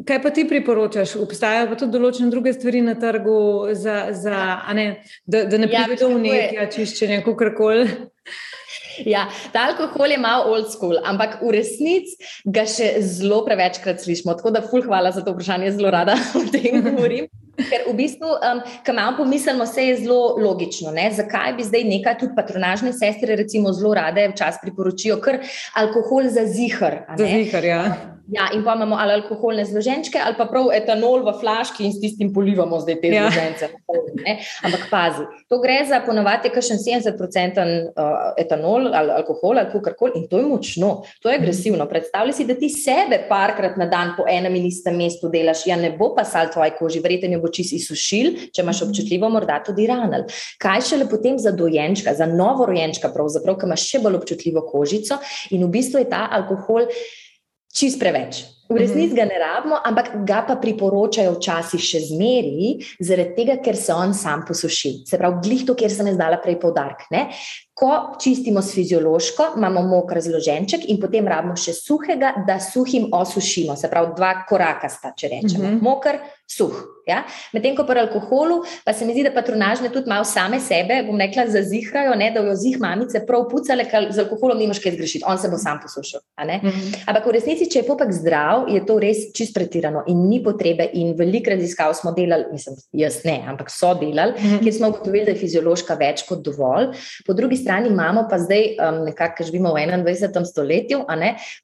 Kaj 0.05 0.19
pa 0.23 0.31
ti 0.31 0.45
priporočaš? 0.49 1.15
Obstajajo 1.25 1.71
pa 1.71 1.77
tudi 1.81 1.97
določene 1.97 2.29
druge 2.29 2.53
stvari 2.53 2.83
na 2.85 2.93
trgu, 3.01 3.39
za, 3.73 4.11
za, 4.13 4.41
ne, 4.77 4.91
da, 5.25 5.47
da 5.49 5.57
ne 5.57 5.71
ja, 5.73 5.87
pride 5.87 6.03
do 6.03 6.11
unikja, 6.13 6.67
čiščenja, 6.75 7.23
kako 7.25 7.49
koli. 7.57 7.87
Ja, 9.05 9.27
ta 9.53 9.67
alkohol 9.71 10.13
je 10.13 10.19
malo 10.21 10.53
old 10.53 10.69
school, 10.73 10.97
ampak 11.05 11.39
v 11.41 11.53
resnici 11.57 12.17
ga 12.45 12.65
še 12.69 12.95
zelo 13.05 13.43
prevečkrat 13.45 14.01
slišimo. 14.01 14.37
Tako 14.37 14.53
da, 14.57 14.63
ful, 14.65 14.85
hvala 14.85 15.13
za 15.13 15.25
to 15.25 15.33
vprašanje, 15.33 15.75
zelo 15.77 15.93
rada 15.93 16.17
o 16.39 16.45
tem 16.53 16.81
govorim. 16.87 17.29
Ker 17.57 17.87
v 17.89 17.95
bistvu, 17.97 18.35
um, 18.37 18.61
ko 18.85 18.93
malo 18.93 19.17
pomislimo, 19.17 19.65
vse 19.65 19.87
je 19.87 19.95
zelo 20.03 20.37
logično. 20.37 20.93
Ne? 20.93 21.09
Zakaj 21.17 21.55
bi 21.57 21.65
zdaj 21.65 21.87
nekaj, 21.89 22.19
tudi 22.21 22.37
patronažne 22.37 22.93
sestre, 22.93 23.37
recimo, 23.41 23.73
zelo 23.73 23.95
rade 23.97 24.29
včasih 24.35 24.61
priporočijo, 24.65 25.17
ker 25.25 25.41
alkohol 25.81 26.29
za 26.33 26.45
zihar. 26.53 27.07
Za 27.17 27.33
zihar, 27.33 27.65
ja. 27.65 27.83
Ja, 28.29 28.49
in 28.55 28.65
pa 28.65 28.75
imamo 28.75 28.97
ali 28.99 29.13
alkoholne 29.13 29.65
zloženčke, 29.65 30.19
ali 30.19 30.35
pa 30.39 30.49
prav 30.51 30.73
etanol 30.75 31.23
v 31.23 31.33
flaški 31.41 31.85
in 31.87 31.93
s 31.95 32.01
tistim 32.03 32.33
polivamo 32.35 32.81
zdaj 32.83 32.97
te 32.99 33.11
ja. 33.13 33.27
zložence. 33.31 33.69
Ampak 34.67 34.87
pazi, 34.91 35.27
to 35.47 35.61
gre 35.63 35.77
za 35.87 36.01
ponovadi 36.03 36.51
kakšen 36.51 36.81
70% 36.83 37.67
uh, 37.95 38.17
etanol 38.43 38.89
ali 38.91 39.15
alkohol 39.15 39.61
ali 39.63 39.83
karkoli 39.85 40.19
in 40.19 40.25
to 40.27 40.41
je 40.41 40.47
močno, 40.47 40.91
to 41.23 41.31
je 41.31 41.39
agresivno. 41.39 41.87
Predstavljaj 41.87 42.35
si, 42.35 42.47
da 42.49 42.57
ti 42.59 42.69
sebe 42.73 43.21
parkrat 43.29 43.77
na 43.79 43.87
dan 43.87 44.17
po 44.17 44.27
enem 44.29 44.57
in 44.59 44.67
istem 44.67 44.99
mestu 44.99 45.31
delaš, 45.31 45.63
ja 45.71 45.77
ne 45.79 45.93
bo 45.95 46.11
pa 46.17 46.25
sal 46.27 46.51
tvoji 46.51 46.75
koži, 46.79 47.03
verjetno 47.05 47.31
jo 47.37 47.45
bo 47.45 47.53
čisi 47.55 47.79
sušil, 47.79 48.33
če 48.51 48.65
imaš 48.65 48.83
občutljivo, 48.89 49.31
morda 49.31 49.61
tudi 49.67 49.87
ranal. 49.87 50.27
Kaj 50.59 50.83
šele 50.91 51.07
potem 51.11 51.39
za 51.39 51.55
dojenčka, 51.55 52.17
za 52.19 52.27
novorojenčka, 52.27 53.13
pravzaprav, 53.15 53.61
ki 53.61 53.71
ima 53.71 53.79
še 53.79 54.03
bolj 54.03 54.19
občutljivo 54.19 54.67
kožico 54.67 55.21
in 55.55 55.63
v 55.63 55.71
bistvu 55.79 56.03
je 56.03 56.11
ta 56.11 56.27
alkohol 56.41 56.91
čist 57.77 58.01
preveč. 58.01 58.45
V 58.67 58.75
resnici 58.75 59.15
ga 59.15 59.25
ne 59.25 59.39
rabimo, 59.39 59.79
ampak 59.79 60.27
ga 60.27 60.41
pa 60.43 60.57
priporočajo 60.59 61.37
včasih 61.37 61.83
še 61.83 62.01
zmeri, 62.09 62.73
zaradi 62.99 63.37
tega, 63.39 63.55
ker 63.63 63.79
se 63.79 63.95
on 63.95 64.11
sam 64.11 64.43
posuši. 64.43 65.07
Se 65.07 65.21
pravi, 65.21 65.39
glih 65.45 65.63
to, 65.69 65.77
kjer 65.79 65.93
sem 65.95 66.11
jaz 66.11 66.19
dala 66.19 66.41
prej 66.43 66.59
poudarek. 66.59 67.07
Ko 67.77 68.17
čistimo 68.19 68.59
s 68.65 68.75
fiziološko, 68.75 69.53
imamo 69.61 69.85
mokr 69.87 70.19
zloženček 70.25 70.89
in 70.91 70.99
potem 70.99 71.29
rabimo 71.31 71.55
še 71.55 71.77
suhega, 71.77 72.33
da 72.49 72.59
suhim 72.59 73.13
osušimo. 73.15 73.77
Se 73.79 73.91
pravi, 73.93 74.17
dva 74.19 74.33
koraka 74.49 74.91
sta, 74.91 75.15
če 75.15 75.31
rečemo. 75.31 75.63
Uh 75.63 75.71
-huh. 75.77 75.83
Mokr, 75.87 76.19
suh. 76.47 76.97
Ja? 77.07 77.21
Medtem 77.55 77.77
ko 77.79 77.85
pri 77.87 78.03
alkoholu, 78.03 78.65
pa 78.85 78.91
se 78.95 79.07
mi 79.07 79.15
zdi, 79.15 79.23
da 79.27 79.31
patronažne 79.35 79.93
tudi 79.95 80.11
malo 80.11 80.27
same 80.27 80.59
sebe, 80.61 80.99
bom 81.07 81.21
rekla, 81.23 81.45
zazihrajo, 81.55 82.17
ne, 82.19 82.33
da 82.35 82.43
jo 82.43 82.55
zih 82.59 82.81
mamice 82.83 83.21
prav 83.27 83.45
pucale, 83.51 83.85
ker 83.87 84.09
z 84.11 84.25
alkoholom 84.25 84.59
nimaš 84.59 84.81
kaj 84.83 84.97
zgrešiti, 84.97 85.27
on 85.27 85.39
se 85.39 85.51
bo 85.53 85.59
sam 85.63 85.79
posušil. 85.83 86.21
Mhm. 86.41 86.51
-huh. 86.51 86.97
Ampak 87.07 87.27
v 87.27 87.35
resnici, 87.39 87.71
če 87.71 87.79
je 87.79 87.87
popek 87.87 88.13
zdrav, 88.13 88.67
je 88.69 88.83
to 88.87 88.99
res 88.99 89.31
čist 89.35 89.55
pretirano 89.55 90.03
in 90.07 90.27
ni 90.29 90.43
potrebe. 90.43 90.89
In 90.93 91.15
veliko 91.19 91.51
raziskav 91.51 91.95
smo 91.95 92.13
delali, 92.13 92.45
mislim, 92.53 92.77
jaz 92.93 93.23
ne, 93.25 93.43
ampak 93.47 93.71
so 93.71 93.95
delali, 93.95 94.33
mhm. 94.33 94.47
-huh. 94.47 94.63
kjer 94.63 94.75
smo 94.75 94.89
ugotovili, 94.89 95.25
da 95.25 95.31
je 95.31 95.39
fiziološka 95.39 95.95
več 95.95 96.23
kot 96.29 96.43
dovolj. 96.43 96.87
Po 97.27 97.33
drugi 97.33 97.57
strani 97.57 97.89
imamo 97.89 98.27
pa 98.31 98.39
zdaj, 98.39 98.77
um, 98.89 99.05
nekako 99.05 99.45
živimo 99.45 99.75
v 99.75 99.77
21. 99.79 100.45
stoletju, 100.45 101.05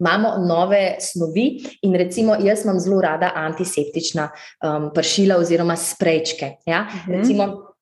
imamo 0.01 0.29
nove 0.49 0.97
snovi 1.01 1.63
in 1.83 1.95
recimo 1.95 2.37
jaz 2.41 2.65
imam 2.65 2.81
zelo 2.81 3.01
rada 3.01 3.33
antiseptična 3.35 4.31
um, 4.63 4.72
pršila 4.95 5.37
oziroma 5.43 5.77
sprejčke. 5.77 6.57
Ja? 6.67 6.87
Uh 6.87 6.95
mhm. 6.95 7.13
-huh. 7.13 7.19
Recimo, 7.19 7.73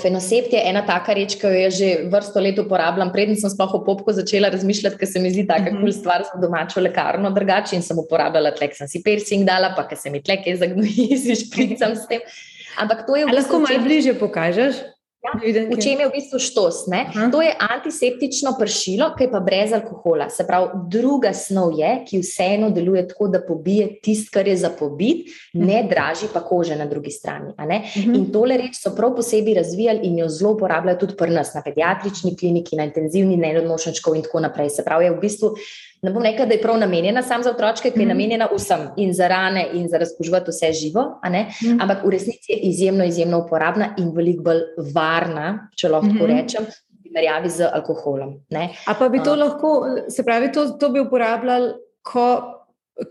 Fenosept 0.00 0.52
je 0.52 0.60
ena 0.64 0.80
taka 0.86 1.12
reč, 1.14 1.36
ki 1.38 1.46
jo 1.46 1.52
je 1.52 1.70
že 1.70 1.88
vrsto 2.10 2.40
let 2.40 2.58
uporabljam. 2.58 3.12
Predtem 3.12 3.36
sem 3.36 3.50
sploh 3.50 3.74
o 3.74 3.84
popku 3.84 4.12
začela 4.12 4.48
razmišljati, 4.48 4.96
ker 4.98 5.08
se 5.08 5.20
mi 5.20 5.30
zdi 5.30 5.46
tako 5.46 5.70
mm 5.70 5.76
-hmm. 5.76 5.80
kul 5.80 5.92
stvar 5.92 6.24
za 6.24 6.40
domačo 6.40 6.80
lekarno 6.80 7.30
drugače 7.30 7.76
in 7.76 7.82
sem 7.82 7.98
uporabljala 7.98 8.50
tlek, 8.50 8.76
sem 8.76 8.88
si 8.88 9.02
piercing 9.02 9.44
dala, 9.44 9.74
pa 9.76 9.88
ker 9.88 9.98
se 9.98 10.10
mi 10.10 10.22
tlek 10.22 10.46
je 10.46 10.56
zagnoji, 10.56 11.16
si 11.22 11.36
špricam 11.36 11.96
s 11.96 12.06
tem. 12.08 12.20
Ampak 12.76 13.06
to 13.06 13.16
je 13.16 13.24
v 13.24 13.28
bistvu. 13.28 13.36
Lahko 13.36 13.58
malo 13.58 13.84
bliže 13.84 14.14
pokažeš? 14.14 14.74
Ja, 15.24 15.32
v 15.40 15.80
čem 15.80 16.00
je 16.00 16.06
v 16.08 16.12
bistvu 16.12 16.36
štos? 16.36 16.84
To 17.32 17.40
je 17.40 17.48
antiseptično 17.56 18.58
pršilo, 18.60 19.08
ki 19.16 19.24
je 19.24 19.30
pa 19.32 19.40
brez 19.40 19.72
alkohola. 19.72 20.28
Se 20.28 20.44
pravi, 20.44 20.84
druga 20.92 21.32
snov 21.32 21.72
je, 21.78 21.94
ki 22.04 22.20
vseeno 22.20 22.68
deluje 22.70 23.06
tako, 23.08 23.30
da 23.32 23.40
pobije 23.40 23.88
tisto, 24.04 24.34
kar 24.36 24.48
je 24.48 24.56
za 24.60 24.68
pobit, 24.68 25.32
ne 25.56 25.80
mhm. 25.80 25.88
draži 25.88 26.28
pa 26.32 26.44
kože 26.44 26.76
na 26.76 26.84
drugi 26.86 27.10
strani. 27.10 27.54
Mhm. 27.56 28.14
In 28.14 28.28
tole 28.32 28.58
reč 28.60 28.76
so 28.82 28.92
prav 28.92 29.14
posebej 29.16 29.56
razvijali 29.62 30.04
in 30.04 30.18
jo 30.18 30.28
zelo 30.28 30.52
uporabljajo 30.58 31.00
tudi 31.00 31.16
pri 31.16 31.32
nas, 31.32 31.54
na 31.54 31.64
pediatrični 31.64 32.36
kliniki, 32.36 32.76
na 32.76 32.84
intenzivni 32.84 33.40
neodnošničkov 33.40 34.20
in 34.20 34.28
tako 34.28 34.44
naprej. 34.44 34.70
Se 34.76 34.84
pravi, 34.84 35.08
je 35.08 35.16
v 35.16 35.20
bistvu 35.24 35.54
ne 36.04 36.12
bom 36.12 36.22
rekla, 36.22 36.46
da 36.46 36.54
je 36.54 36.62
prav 36.62 36.78
namenjena 36.78 37.22
samo 37.22 37.42
za 37.42 37.50
otroke, 37.50 37.90
ki 37.90 38.00
je 38.00 38.06
mhm. 38.06 38.08
namenjena 38.08 38.48
vsem 38.52 38.88
in 38.96 39.12
za 39.14 39.28
rane 39.28 39.66
in 39.72 39.88
za 39.88 39.98
razkužiti 39.98 40.50
vse 40.50 40.72
živo, 40.72 41.04
mm. 41.24 41.80
ampak 41.82 42.04
v 42.04 42.10
resnici 42.10 42.52
je 42.52 42.58
izjemno, 42.70 43.04
izjemno 43.04 43.44
uporabna 43.44 43.94
in 43.98 44.10
veliko 44.16 44.42
bolj 44.42 44.60
varna, 44.94 45.68
če 45.76 45.88
lahko 45.88 46.06
mm 46.06 46.18
-hmm. 46.18 46.42
rečem. 46.42 46.66
Primerjavi 47.02 47.50
z 47.50 47.68
alkoholom. 47.72 48.34
Ne? 48.50 48.68
A 48.86 48.94
pa 48.94 49.08
bi 49.08 49.22
to 49.22 49.32
uh, 49.32 49.38
lahko, 49.38 49.86
se 50.08 50.24
pravi, 50.24 50.52
to, 50.52 50.68
to 50.68 50.88
bi 50.88 51.00
uporabljali, 51.00 51.72
ko, 52.02 52.42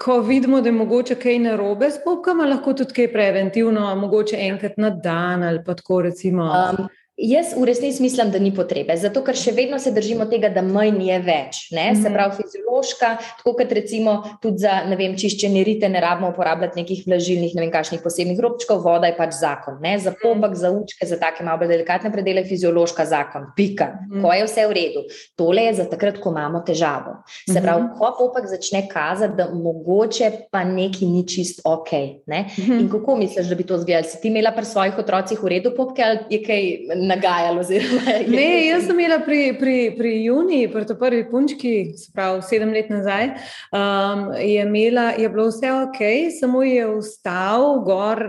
ko 0.01 0.19
vidimo, 0.19 0.61
da 0.61 0.69
je 0.69 0.73
mogoče 0.73 1.15
kaj 1.15 1.39
narobe 1.39 1.91
s 1.91 2.03
popkami, 2.05 2.49
lahko 2.49 2.73
tudi 2.73 2.93
kaj 2.93 3.11
preventivno, 3.13 3.95
mogoče 3.95 4.37
enkrat 4.39 4.77
na 4.77 4.89
dan 4.89 5.43
ali 5.43 5.63
pa 5.65 5.73
tako 5.73 6.01
recimo. 6.01 6.43
Um, 6.43 6.87
Jaz 7.17 7.53
v 7.53 7.63
resnici 7.63 8.01
mislim, 8.01 8.31
da 8.31 8.39
ni 8.39 8.49
potrebe, 8.55 8.95
zato 8.97 9.21
ker 9.21 9.37
še 9.37 9.51
vedno 9.53 9.77
se 9.79 9.91
držimo 9.93 10.25
tega, 10.31 10.49
da 10.49 10.63
manj 10.65 10.97
je 11.05 11.17
več. 11.21 11.57
Ne? 11.69 11.91
Se 11.93 12.07
mhm. 12.07 12.13
pravi, 12.15 12.39
fiziološka, 12.41 13.09
tako 13.37 13.51
kot 13.59 13.73
recimo 13.77 14.15
tudi 14.41 14.63
za 14.63 14.79
vem, 14.97 15.13
čiščenje 15.21 15.61
rite, 15.67 15.89
ne 15.93 16.01
rabimo 16.01 16.31
uporabljati 16.33 16.81
nekih 16.81 17.03
vlažilnih, 17.05 17.53
ne 17.53 17.61
vem, 17.61 17.71
kakšnih 17.73 18.01
posebnih 18.01 18.41
robčkov, 18.41 18.81
voda 18.81 19.11
je 19.11 19.17
pač 19.19 19.35
zakon. 19.37 19.77
Ne? 19.83 19.91
Za 20.01 20.09
mhm. 20.15 20.23
pomak, 20.23 20.55
za 20.57 20.71
učke, 20.73 21.05
za 21.05 21.19
take 21.21 21.45
malo 21.45 21.67
delikatne 21.69 22.09
predele 22.13 22.41
je 22.41 22.49
fiziološka 22.55 23.05
zakon. 23.05 23.45
Pika, 23.53 23.91
mhm. 24.07 24.25
ko 24.25 24.33
je 24.33 24.49
vse 24.49 24.65
v 24.73 24.77
redu. 24.79 25.05
Tole 25.37 25.67
je 25.69 25.77
za 25.83 25.87
takrat, 25.93 26.17
ko 26.23 26.33
imamo 26.33 26.63
težavo. 26.65 27.19
Se 27.45 27.61
pravi, 27.61 27.91
ko 27.99 28.09
popak 28.17 28.49
začne 28.49 28.87
kazati, 28.89 29.37
da 29.37 29.51
mogoče 29.53 30.31
pa 30.49 30.63
neki 30.65 31.11
ni 31.13 31.21
čist 31.29 31.61
ok. 31.69 31.93
Ne? 32.25 32.47
In 32.57 32.89
kako 32.89 33.19
misliš, 33.21 33.53
da 33.53 33.59
bi 33.59 33.69
to 33.69 33.77
zgledali? 33.77 34.09
Si 34.09 34.17
ti 34.17 34.33
imela 34.33 34.49
pri 34.57 34.65
svojih 34.65 34.97
otrocih 34.97 35.37
v 35.45 35.55
redu 35.57 35.75
popke 35.77 36.09
ali 36.09 36.25
je 36.33 36.41
kaj? 36.41 37.02
Nagajalo. 37.07 37.63
Ne, 38.27 38.67
jaz 38.67 38.87
sem 38.87 38.99
imela 38.99 39.19
pri, 39.25 39.53
pri, 39.59 39.77
pri 39.97 40.13
Juni, 40.23 40.67
pri 40.71 40.85
tej 40.87 40.97
prvi 40.99 41.23
punčki, 41.29 41.73
spravo 41.97 42.41
sedem 42.45 42.73
let 42.75 42.89
nazaj, 42.93 43.33
um, 43.73 44.31
je, 44.37 44.61
imela, 44.61 45.11
je 45.17 45.29
bilo 45.29 45.49
vse 45.51 45.71
ok, 45.83 45.99
samo 46.39 46.63
je 46.63 46.87
vstal 46.97 47.83
gor, 47.85 48.23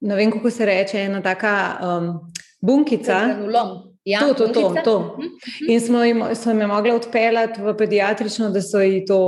ne 0.00 0.16
vem, 0.16 0.32
kako 0.32 0.50
se 0.50 0.66
reče, 0.66 1.04
ena 1.08 1.22
taka 1.22 1.54
um, 1.82 2.10
bunkica. 2.60 3.20
Ja, 4.06 4.20
to, 4.22 4.34
to, 4.34 4.46
to, 4.54 4.74
to. 4.84 4.98
Mhm, 5.18 5.22
mhm. 5.26 5.70
In 5.72 5.80
smo 5.80 6.02
jim, 6.04 6.24
sem 6.34 6.60
jim 6.60 6.70
mogla 6.70 6.94
odpeljati 6.94 7.62
v 7.62 7.74
pediatrično, 7.76 8.50
da 8.54 8.62
so 8.62 8.78
ji 8.80 9.04
to, 9.04 9.18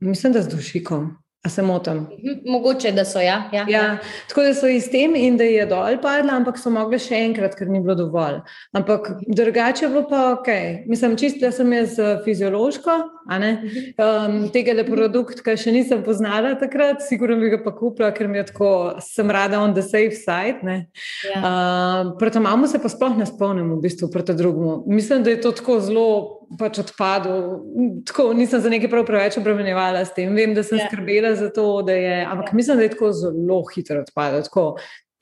mislim, 0.00 0.32
da 0.32 0.42
z 0.42 0.48
dušikom. 0.54 1.10
A 1.42 1.48
se 1.48 1.62
motim? 1.62 1.94
Mhm, 1.94 2.50
mogoče, 2.52 2.92
da 2.92 3.04
so 3.04 3.18
ja. 3.18 3.50
Ja, 3.52 3.58
ja. 3.60 3.66
ja. 3.68 3.98
Tako 4.28 4.42
da 4.42 4.54
so 4.54 4.68
iz 4.70 4.90
tem 4.90 5.16
in 5.16 5.36
da 5.36 5.44
je 5.44 5.64
dol 5.66 5.96
padla, 6.02 6.36
ampak 6.38 6.58
so 6.58 6.70
mogli 6.70 7.00
še 7.02 7.18
enkrat, 7.18 7.56
ker 7.58 7.66
ni 7.66 7.80
bilo 7.82 7.96
dovolj. 7.98 8.36
Ampak 8.78 9.08
drugače 9.26 9.88
bo 9.90 10.04
pa 10.06 10.20
ok. 10.36 10.50
Mislim, 10.86 11.16
čistila 11.18 11.50
sem 11.50 11.72
jaz 11.74 11.96
fiziološko, 12.22 12.94
um, 13.26 14.36
tega 14.54 14.76
le 14.78 14.84
produkt, 14.86 15.42
ki 15.42 15.56
še 15.58 15.74
nisem 15.74 16.04
poznala 16.06 16.54
takrat, 16.60 17.02
sigurno 17.02 17.40
bi 17.42 17.50
ga 17.50 17.58
pa 17.64 17.74
kupila, 17.74 18.12
ker 18.14 18.30
mi 18.30 18.38
je 18.38 18.46
tako, 18.52 18.70
sem 19.02 19.30
rada 19.30 19.58
on 19.58 19.74
the 19.74 19.82
safe 19.82 20.14
side. 20.14 20.62
Ja. 21.26 21.42
Uh, 21.42 22.12
proti 22.22 22.38
mamu 22.38 22.70
se 22.70 22.78
pa 22.78 22.92
sploh 22.92 23.18
ne 23.18 23.26
spomnim, 23.26 23.74
v 23.74 23.82
bistvu 23.82 24.12
proti 24.14 24.38
drugemu. 24.38 24.84
Mislim, 24.86 25.26
da 25.26 25.34
je 25.34 25.42
to 25.42 25.50
tako 25.58 25.80
zelo 25.82 26.06
pač 26.58 26.80
odpadel. 26.82 27.60
Tako, 28.08 28.32
nisem 28.36 28.60
za 28.60 28.72
nekaj 28.72 28.90
prav 28.90 29.06
preveč 29.08 29.38
obremenjevala 29.40 30.04
s 30.04 30.14
tem. 30.16 30.32
Vem, 30.34 30.54
da 30.54 30.64
sem 30.66 30.78
yeah. 30.78 30.86
Ja. 30.86 30.90
skrbela 30.90 31.34
za 31.38 31.50
to, 31.54 31.82
da 31.86 31.96
je, 31.96 32.24
ampak 32.24 32.50
yeah. 32.50 32.52
Ja. 32.52 32.56
mislim, 32.56 32.76
da 32.76 32.82
je 32.82 32.92
tako 32.96 33.12
zelo 33.12 33.62
hitro 33.74 34.00
odpadel. 34.00 34.44
Tako, 34.48 34.66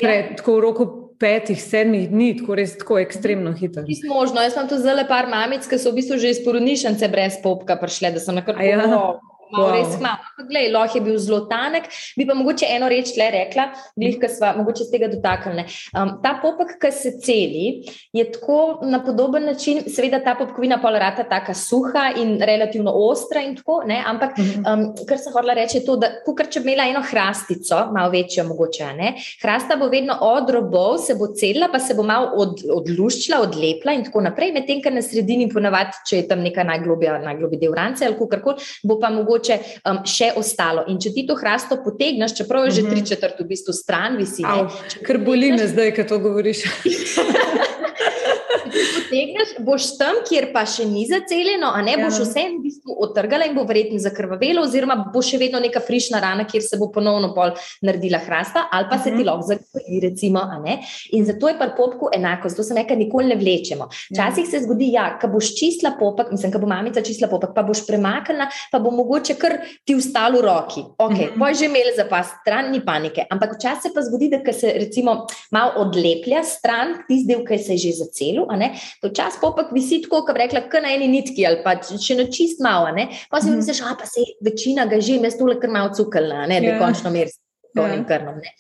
pre, 0.00 0.10
yeah. 0.10 0.30
Ja. 0.30 0.37
tako 0.37 0.56
v 0.56 0.64
roku 0.66 0.88
petih, 1.20 1.58
sedmih 1.62 2.08
dni, 2.10 2.30
tako 2.40 2.56
res 2.56 2.76
tako 2.80 3.00
ekstremno 3.00 3.52
hitro. 3.56 3.84
Ni 3.87 3.99
možno. 4.08 4.40
Jaz 4.44 4.56
sem 4.56 4.68
tu 4.68 4.80
zelo 4.80 5.04
par 5.08 5.28
mamic, 5.28 5.66
ki 5.69 5.78
so 5.78 5.93
v 5.93 6.00
bistvu 6.00 6.21
že 6.23 6.32
iz 6.32 6.40
porodnišnice 6.45 7.10
brez 7.12 7.40
popka 7.45 7.76
prišle, 7.80 8.14
da 8.16 8.23
so 8.23 8.32
na 8.32 8.45
kar 8.47 8.56
koli 8.56 8.73
malo 9.52 9.69
wow. 9.69 9.75
res 9.75 10.00
malo. 10.00 10.47
Glej, 10.50 10.71
loh 10.73 10.95
je 10.95 11.00
bil 11.04 11.19
zelo 11.19 11.41
tanek, 11.50 11.89
bi 12.17 12.26
pa 12.26 12.34
mogoče 12.34 12.69
eno 12.71 12.89
reč 12.91 13.13
le 13.19 13.28
rekla, 13.34 13.71
glih, 13.99 14.19
ki 14.21 14.30
smo 14.32 14.52
mogoče 14.60 14.86
z 14.86 14.93
tega 14.95 15.10
dotaknili. 15.13 15.65
Um, 15.95 16.17
ta 16.23 16.36
popek, 16.43 16.76
ki 16.80 16.91
se 16.95 17.13
celi, 17.23 17.67
je 18.17 18.25
tako 18.32 18.80
na 18.89 19.02
podoben 19.04 19.45
način, 19.49 19.82
seveda 19.89 20.21
ta 20.25 20.34
popkovina 20.39 20.80
polarata 20.82 21.25
tako 21.28 21.54
suha 21.54 22.10
in 22.21 22.39
relativno 22.47 22.93
ostra 22.95 23.43
in 23.45 23.56
tako, 23.56 23.82
ne? 23.86 24.00
ampak 24.06 24.39
mhm. 24.39 24.65
um, 24.67 24.86
kar 25.06 25.19
sem 25.19 25.34
hodila 25.34 25.54
reči 25.58 25.80
je 25.80 25.84
to, 25.86 25.97
da 26.00 26.13
kukar 26.25 26.49
če 26.50 26.63
bi 26.65 26.73
imela 26.73 26.89
eno 26.91 27.02
hrastico, 27.06 27.82
malo 27.95 28.13
večjo 28.15 28.45
mogoče, 28.49 28.93
ne? 28.97 29.15
hrasta 29.43 29.76
bo 29.80 29.91
vedno 29.93 30.17
od 30.21 30.50
robov, 30.50 30.99
se 31.04 31.15
bo 31.19 31.30
celila, 31.36 31.71
pa 31.73 31.78
se 31.78 31.95
bo 31.95 32.04
malo 32.06 32.32
od, 32.41 32.65
odluščila, 32.80 33.41
odlepla 33.47 33.95
in 33.97 34.06
tako 34.08 34.25
naprej, 34.25 34.54
medtem, 34.56 34.82
ker 34.82 34.95
na 34.95 35.02
sredini 35.04 35.49
ponavadi, 35.52 36.02
če 36.08 36.23
je 36.23 36.28
tam 36.30 36.45
neka 36.45 36.65
najglobja, 36.67 37.19
najglobja 37.25 37.60
del 37.60 37.75
rance 37.76 38.06
ali 38.06 38.19
kukorkoli, 38.19 38.69
bo 38.86 38.99
pa 39.00 39.10
mogoče 39.13 39.39
mogoče 39.40 39.58
um, 39.84 40.02
še 40.04 40.32
ostalo. 40.36 40.84
In 40.88 41.00
če 41.00 41.12
ti 41.14 41.26
to 41.26 41.36
hrasto 41.38 41.80
potegneš, 41.82 42.36
čeprav 42.36 42.68
je 42.68 42.80
že 42.80 42.86
tri 42.88 43.00
mhm. 43.00 43.08
četrt 43.08 43.40
v 43.40 43.48
bistvu 43.48 43.72
stran, 43.72 44.16
visi. 44.20 44.44
Ker 45.06 45.18
boli 45.18 45.52
me 45.52 45.66
zdaj, 45.66 45.94
ko 45.96 46.04
to 46.04 46.18
govoriš. 46.18 46.64
potegneš, 48.71 49.54
boš 49.67 49.87
tam, 49.99 50.21
kjer 50.28 50.50
pa 50.54 50.65
še 50.69 50.87
ni 50.89 51.06
zaceljeno, 51.09 51.73
a 51.75 51.83
ne 51.85 51.97
boš 52.00 52.21
ja. 52.21 52.26
vse 52.26 52.45
v 52.54 52.61
bistvu 52.65 52.97
otrgala 53.06 53.49
in 53.49 53.56
bo 53.56 53.65
verjetno 53.69 53.99
zakrvavelo, 54.02 54.65
oziroma 54.67 54.97
bo 55.15 55.23
še 55.25 55.41
vedno 55.41 55.61
neka 55.63 55.83
frišna 55.85 56.21
rana, 56.23 56.47
kjer 56.49 56.65
se 56.65 56.78
bo 56.80 56.91
ponovno 56.95 57.33
pol 57.37 57.54
naredila 57.87 58.21
hrasta, 58.25 58.67
ali 58.73 58.89
pa 58.91 58.99
se 58.99 59.11
ti 59.11 59.21
mhm. 59.21 59.26
lahko 59.28 59.49
zakrvi, 59.50 60.00
recimo. 60.06 60.45
In 61.17 61.26
zato 61.26 61.49
je 61.49 61.59
pri 61.59 61.71
popku 61.76 62.11
enako, 62.15 62.50
zato 62.52 62.67
se 62.67 62.75
nekaj 62.75 62.97
nikoli 62.97 63.30
ne 63.30 63.37
vlečemo. 63.41 63.89
Včasih 64.13 64.49
se 64.49 64.63
zgodi, 64.65 64.93
ja, 64.95 65.06
ko 65.21 65.30
boš 65.33 65.54
čistila 65.59 65.95
popek, 65.99 66.33
mislim, 66.35 66.52
ko 66.52 66.63
bo 66.63 66.71
mamica 66.71 67.02
čistila 67.04 67.30
popek, 67.30 67.54
pa 67.56 67.65
boš 67.67 67.85
premaknila, 67.87 68.49
pa 68.73 68.80
bo 68.83 68.93
mogoče 68.95 69.37
kar 69.41 69.59
ti 69.85 69.97
ustalo 69.99 70.41
v 70.41 70.47
roki. 70.47 70.85
Ok, 70.99 71.13
mm 71.13 71.17
-hmm. 71.17 71.39
boj 71.39 71.54
že 71.54 71.65
imeli 71.67 71.93
zapas, 71.97 72.35
stran 72.41 72.71
ni 72.71 72.80
panike. 72.85 73.26
Ampak 73.30 73.56
včasih 73.56 73.93
pa 73.95 74.02
zgodi, 74.02 74.28
da 74.30 74.52
se 74.52 74.73
recimo 74.76 75.26
malo 75.50 75.73
odleplja 75.76 76.43
stran, 76.45 76.95
tisti 77.09 77.28
del, 77.28 77.45
ki 77.47 77.59
se 77.59 77.73
je 77.73 77.78
že 77.78 77.93
zacelil, 78.04 78.47
Včasih 79.04 79.40
popek 79.40 79.73
visi 79.73 80.02
tako, 80.04 80.23
kot 80.28 80.38
rekla, 80.38 80.66
kot 80.68 80.84
na 80.84 80.92
eni 80.94 81.08
nitki 81.08 81.46
ali 81.49 81.62
pa 81.64 81.76
če 81.80 82.18
na 82.18 82.28
čist 82.32 82.60
malo. 82.64 82.92
Ne? 82.96 83.08
Pa 83.30 83.40
si 83.40 83.49
mm 83.49 83.52
-hmm. 83.52 83.56
misliš, 83.56 83.80
a 83.80 83.96
pa 83.99 84.06
se 84.06 84.20
večina 84.44 84.86
ga 84.86 85.00
že, 85.00 85.16
jaz 85.23 85.38
tole 85.38 85.60
kar 85.60 85.70
malo 85.70 85.94
cukalna, 85.94 86.46
ne, 86.46 86.60
da 86.60 86.66
yeah. 86.66 86.78
Ja. 86.78 86.78
končno 86.78 87.10
mer 87.10 87.28
s 87.28 87.38
tonim 87.75 88.04
yeah. 88.04 88.06
krnom. 88.06 88.36
Ne? 88.36 88.50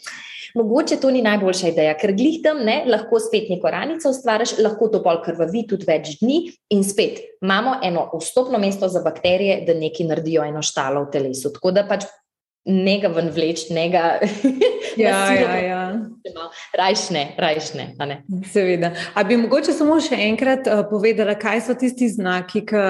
Mogoče 0.54 0.96
to 0.96 1.10
ni 1.10 1.22
najboljša 1.22 1.68
ideja, 1.68 1.94
ker 1.98 2.12
glih 2.16 2.40
tam 2.42 2.64
ne, 2.66 2.82
lahko 2.86 3.20
spet 3.22 3.50
neko 3.50 3.70
ranico 3.70 4.10
ustvariš, 4.10 4.56
lahko 4.58 4.88
to 4.88 5.02
pol 5.02 5.22
krvavi 5.22 5.66
tudi 5.70 5.86
več 5.86 6.16
dni 6.22 6.40
in 6.74 6.82
spet 6.84 7.20
imamo 7.42 7.76
eno 7.82 8.08
vstopno 8.18 8.58
mesto 8.58 8.88
za 8.88 9.02
bakterije, 9.04 9.60
da 9.66 9.74
neki 9.74 10.04
naredijo 10.04 10.44
eno 10.44 10.62
štalo 10.62 11.04
v 11.04 11.10
telesu. 11.10 11.52
Tako 11.54 11.70
da 11.70 11.86
pač 11.86 12.08
Nega 12.70 13.10
ven 13.14 13.32
vleč, 13.34 13.68
nega. 13.74 14.18
Ja, 14.98 15.30
ja, 15.32 15.54
ja. 15.62 15.82
Rajšne, 16.76 17.36
rajšne. 17.38 17.84
Seveda. 18.50 18.90
A 19.14 19.22
bi 19.24 19.36
mogoče 19.38 19.72
samo 19.72 20.00
še 20.02 20.18
enkrat 20.26 20.66
uh, 20.66 20.82
povedala, 20.90 21.36
kaj 21.38 21.62
so 21.68 21.76
tisti 21.78 22.08
znaki, 22.10 22.64
ka, 22.66 22.82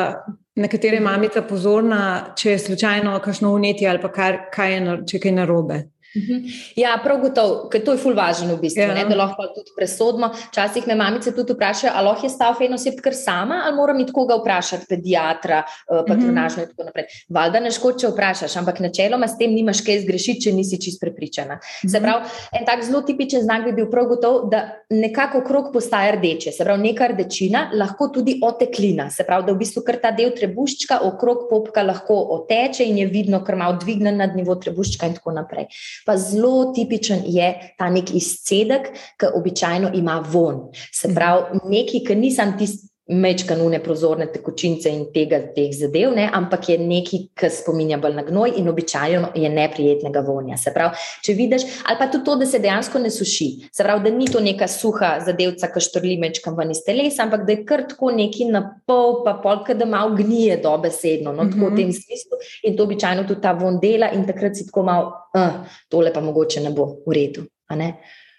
na 0.57 0.71
katere 0.73 0.97
je 0.97 1.05
mamica 1.05 1.43
pozorna, 1.47 2.01
če 2.41 2.55
je 2.55 2.63
slučajno 2.65 3.19
kakšno 3.21 3.53
unetje 3.53 3.91
ali 3.91 4.01
pa 4.01 4.11
kar, 4.15 4.41
kaj 4.55 4.73
je, 4.75 4.97
če 5.13 5.21
kaj 5.27 5.37
narobe? 5.43 5.83
Mhm. 6.17 6.47
Ja, 6.77 6.97
prav 7.05 7.21
gotovo, 7.23 7.69
ker 7.71 7.85
to 7.87 7.95
je 7.95 8.01
ful 8.03 8.17
važno 8.19 8.57
v 8.57 8.65
bistvu, 8.65 8.83
ja. 8.83 8.95
ne, 8.97 9.05
da 9.07 9.15
lahko 9.15 9.45
tudi 9.55 9.71
presodimo. 9.77 10.33
Včasih 10.51 10.89
me 10.91 10.97
mamice 10.99 11.31
tudi 11.37 11.55
vprašajo, 11.55 11.93
ali 11.95 12.09
lahko 12.09 12.27
je 12.27 12.31
stav 12.33 12.57
fenosept 12.59 13.03
kar 13.05 13.15
sama, 13.15 13.61
ali 13.67 13.77
moram 13.77 14.01
iti 14.03 14.13
koga 14.13 14.35
vprašati, 14.41 14.89
pediatra, 14.91 15.63
eh, 15.63 16.01
patronažno 16.09 16.65
in 16.65 16.73
tako 16.73 16.89
naprej. 16.89 17.07
Valjda 17.31 17.61
ne 17.63 17.71
škod, 17.71 18.01
če 18.03 18.11
vprašaš, 18.11 18.57
ampak 18.59 18.81
načeloma 18.83 19.29
s 19.31 19.39
tem 19.39 19.55
nimaš 19.55 19.85
kaj 19.87 20.01
zgrešiti, 20.03 20.49
če 20.49 20.55
nisi 20.57 20.81
čist 20.83 21.01
prepričana. 21.01 21.61
Se 21.63 22.01
mhm. 22.01 22.03
pravi, 22.03 22.35
en 22.59 22.67
tak 22.67 22.83
zelo 22.89 23.05
tipičen 23.07 23.47
znak 23.47 23.69
bi 23.69 23.77
bil 23.79 23.87
prav 23.93 24.11
gotov, 24.11 24.41
da 24.51 24.65
nekako 24.91 25.45
krok 25.47 25.71
postaje 25.73 26.17
rdeče, 26.17 26.51
se 26.57 26.67
pravi, 26.67 26.89
neka 26.91 27.13
rdečina, 27.15 27.69
lahko 27.79 28.11
tudi 28.11 28.41
oteklina, 28.43 29.11
se 29.15 29.23
pravi, 29.29 29.47
da 29.47 29.55
v 29.55 29.63
bistvu 29.63 29.85
kar 29.87 30.01
ta 30.03 30.11
del 30.11 30.35
trebuščka 30.35 31.01
okrog 31.07 31.47
popka 31.51 31.87
lahko 31.87 32.19
oteče 32.41 32.83
in 32.91 32.99
je 33.05 33.07
vidno, 33.07 33.45
ker 33.47 33.55
malo 33.61 33.79
dvigne 33.79 34.11
nad 34.17 34.35
nivo 34.35 34.59
trebuščka 34.59 35.07
in 35.07 35.19
tako 35.21 35.39
naprej. 35.39 35.71
Pa 36.07 36.17
zelo 36.17 36.73
tipičen 36.75 37.23
je 37.27 37.51
ta 37.79 37.91
nek 37.91 38.15
izcedek, 38.15 38.93
ki 39.21 39.33
običajno 39.35 39.91
ima 39.95 40.21
von. 40.33 40.69
Se 40.93 41.09
mhm. 41.09 41.15
pravi, 41.17 41.61
neki, 41.65 42.05
ki 42.07 42.17
nisem 42.17 42.57
tisti 42.59 42.90
mečkanune 43.11 43.81
prozorne 43.83 44.27
tekočince 44.31 44.91
in 44.91 45.07
tega, 45.15 45.41
teh 45.55 45.73
zadev, 45.75 46.13
ne, 46.15 46.29
ampak 46.33 46.69
je 46.71 46.77
nekaj, 46.79 47.23
kar 47.35 47.51
spominja 47.53 47.99
bolj 47.99 48.15
na 48.17 48.25
gnoj 48.27 48.55
in 48.61 48.69
običajno 48.71 49.33
je 49.35 49.51
neprijetnega 49.51 50.23
vonja. 50.27 50.59
Se 50.61 50.73
pravi, 50.75 50.99
če 51.27 51.35
vidiš, 51.39 51.67
ali 51.89 51.99
pa 51.99 52.07
tudi 52.13 52.25
to, 52.29 52.37
da 52.41 52.47
se 52.47 52.61
dejansko 52.63 53.03
ne 53.03 53.11
suši, 53.11 53.49
se 53.73 53.87
pravi, 53.87 54.05
da 54.07 54.15
ni 54.15 54.29
to 54.31 54.43
neka 54.45 54.69
suha 54.71 55.17
zadevca, 55.27 55.73
ki 55.73 55.83
štrli 55.89 56.19
mečkam 56.23 56.59
ven 56.59 56.71
iz 56.75 56.85
telesa, 56.87 57.25
ampak 57.27 57.45
da 57.49 57.57
je 57.57 57.65
kar 57.67 57.85
tako 57.91 58.13
neki 58.15 58.47
na 58.53 58.63
pol, 58.87 59.21
pa 59.27 59.35
polka, 59.43 59.75
da 59.75 59.89
malo 59.91 60.15
gnije 60.19 60.61
dobesedno, 60.63 61.35
no, 61.35 61.49
tako 61.51 61.73
v 61.73 61.81
tem 61.81 61.91
mhm. 61.91 61.99
smislu 61.99 62.41
in 62.69 62.79
to 62.79 62.87
običajno 62.87 63.27
tudi 63.27 63.43
ta 63.43 63.57
von 63.59 63.81
dela 63.83 64.13
in 64.15 64.27
takrat 64.29 64.57
si 64.57 64.69
tako 64.69 64.87
malo, 64.87 65.13
uh, 65.35 65.61
tole 65.91 66.15
pa 66.15 66.23
mogoče 66.23 66.63
ne 66.63 66.75
bo 66.77 66.93
v 67.07 67.19
redu. 67.19 67.47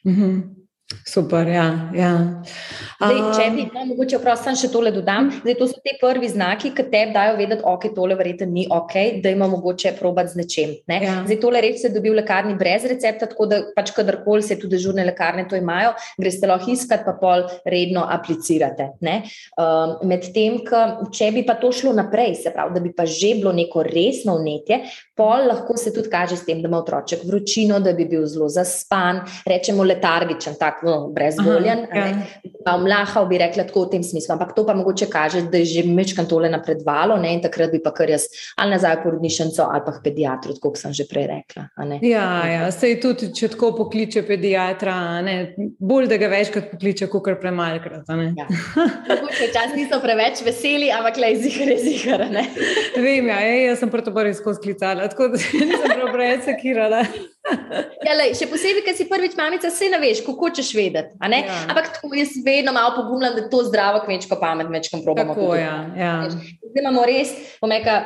Mhm. 0.07 0.60
Super, 1.05 1.47
ja. 1.47 1.65
ja. 1.95 2.11
Zdaj, 3.01 3.19
če 3.35 3.45
bi, 3.55 3.63
no, 3.73 3.83
mogoče 3.89 4.19
vprašam 4.21 4.55
še 4.59 4.69
tole 4.73 4.91
dodam, 4.93 5.29
zdaj, 5.41 5.55
to 5.59 5.67
so 5.71 5.79
te 5.83 5.95
prvi 5.99 6.29
znaki, 6.31 6.71
ki 6.77 6.85
te 6.91 7.01
dajo 7.13 7.37
vedeti, 7.39 7.65
ok, 7.67 7.87
tole 7.95 8.15
verjetno 8.19 8.47
ni 8.51 8.67
ok, 8.71 8.95
da 9.23 9.33
ima 9.33 9.47
mogoče 9.51 9.95
probati 9.97 10.33
z 10.33 10.41
nečem. 10.41 10.75
Ne? 10.91 10.99
Ja. 11.03 11.15
Zdaj, 11.25 11.39
tole 11.41 11.63
reč 11.63 11.81
se 11.81 11.91
dobi 11.93 12.11
v 12.13 12.19
lekarni 12.21 12.55
brez 12.59 12.85
recepta, 12.89 13.29
tako 13.31 13.47
da 13.49 13.61
pač 13.75 13.93
kadarkoli 13.95 14.45
se 14.45 14.59
tudi 14.61 14.79
žurne 14.81 15.05
lekarne 15.07 15.47
to 15.49 15.59
imajo, 15.59 15.95
greste 16.21 16.49
lahko 16.49 16.71
iskat, 16.75 17.05
pa 17.07 17.15
pol 17.19 17.47
redno 17.65 18.05
aplicirate. 18.11 18.91
Um, 19.01 19.97
Medtem, 20.11 20.59
če 21.11 21.31
bi 21.35 21.45
pa 21.47 21.57
to 21.59 21.71
šlo 21.75 21.95
naprej, 21.97 22.35
se 22.43 22.53
pravi, 22.53 22.75
da 22.77 22.83
bi 22.83 22.93
pa 22.95 23.07
že 23.09 23.33
bilo 23.39 23.53
neko 23.55 23.83
resno 23.87 24.37
vnetje, 24.39 24.81
pol 25.21 25.47
lahko 25.47 25.77
se 25.77 25.93
tudi 25.93 26.09
kaže 26.09 26.37
s 26.37 26.45
tem, 26.45 26.61
da 26.61 26.67
ima 26.67 26.79
otroček 26.81 27.21
vročino, 27.27 27.79
da 27.79 27.93
bi 27.93 28.07
bil 28.09 28.25
zelo 28.25 28.47
zaspan, 28.49 29.21
rečemo 29.45 29.85
letargičen, 29.85 30.57
tak 30.59 30.81
no, 30.87 30.95
brezvoljen. 31.13 31.85
Ja. 31.93 32.77
Mlahal 32.81 33.27
bi 33.29 33.37
rekla 33.41 33.67
tako 33.69 33.85
v 33.85 33.91
tem 33.95 34.03
smislu, 34.05 34.33
ampak 34.35 34.55
to 34.57 34.65
pa 34.65 34.73
mogoče 34.77 35.05
kaže, 35.11 35.43
da 35.51 35.61
je 35.61 35.69
že 35.71 35.83
mečkan 35.85 36.25
tole 36.29 36.49
napredvalo 36.49 37.17
ne? 37.21 37.35
in 37.35 37.41
takrat 37.41 37.71
bi 37.71 37.81
pa 37.83 37.93
kar 37.93 38.09
jaz 38.09 38.27
ali 38.57 38.73
nazaj 38.73 38.97
v 38.99 39.03
porodnišnico 39.03 39.65
ali 39.65 39.83
pa 39.85 39.93
pediatru, 40.03 40.55
kot 40.61 40.77
sem 40.77 40.93
že 40.93 41.05
prej 41.09 41.27
rekla. 41.29 41.67
Ja, 42.01 42.25
ja, 42.49 42.65
sej 42.73 42.97
tudi, 43.03 43.31
če 43.37 43.51
tako 43.53 43.71
pokliče 43.77 44.23
pediatra, 44.27 44.95
bolj 45.79 46.09
da 46.09 46.17
ga 46.21 46.31
večkrat 46.33 46.71
pokliče, 46.73 47.09
kot 47.11 47.25
kar 47.27 47.37
premalkrat. 47.41 48.09
Ja. 48.37 48.47
Včasih 49.41 49.77
niso 49.77 50.01
preveč 50.03 50.41
veseli, 50.45 50.91
ampak 50.93 51.17
le 51.21 51.33
izihar, 51.35 51.73
izihar. 51.77 52.25
Vem, 52.97 53.29
ja, 53.29 53.39
jaz 53.67 53.81
sem 53.81 53.91
proti 53.91 54.13
boju 54.13 54.33
skozi 54.37 54.61
klicala, 54.65 55.10
tako 55.11 55.27
da 55.33 55.39
nisem 55.69 55.93
prav 55.93 56.11
preveč 56.13 56.43
sekirala. 56.47 57.03
Ja, 58.05 58.15
lej, 58.17 58.35
še 58.39 58.47
posebej, 58.51 58.83
ker 58.85 58.95
si 58.97 59.07
prvič 59.09 59.35
mamica, 59.37 59.71
se 59.73 59.89
ne 59.91 59.99
veš, 60.01 60.23
kako 60.25 60.51
češ 60.57 60.73
vedeti. 60.77 61.15
Ja. 61.21 61.57
Ampak 61.69 61.93
tako 61.97 62.13
jaz 62.17 62.35
vedno 62.45 62.73
malo 62.75 62.95
pogumljam, 62.97 63.35
da 63.37 63.43
je 63.43 63.49
to 63.53 63.63
zdravo, 63.67 64.03
kmečko 64.05 64.37
pamet, 64.41 64.69
večkrat 64.71 65.03
probamo. 65.05 65.35
Tako, 65.35 65.55
ja, 65.59 65.75
ja. 65.97 66.13
Zdaj 66.31 66.83
imamo 66.83 67.05
res, 67.07 67.33
pomeka, 67.61 67.97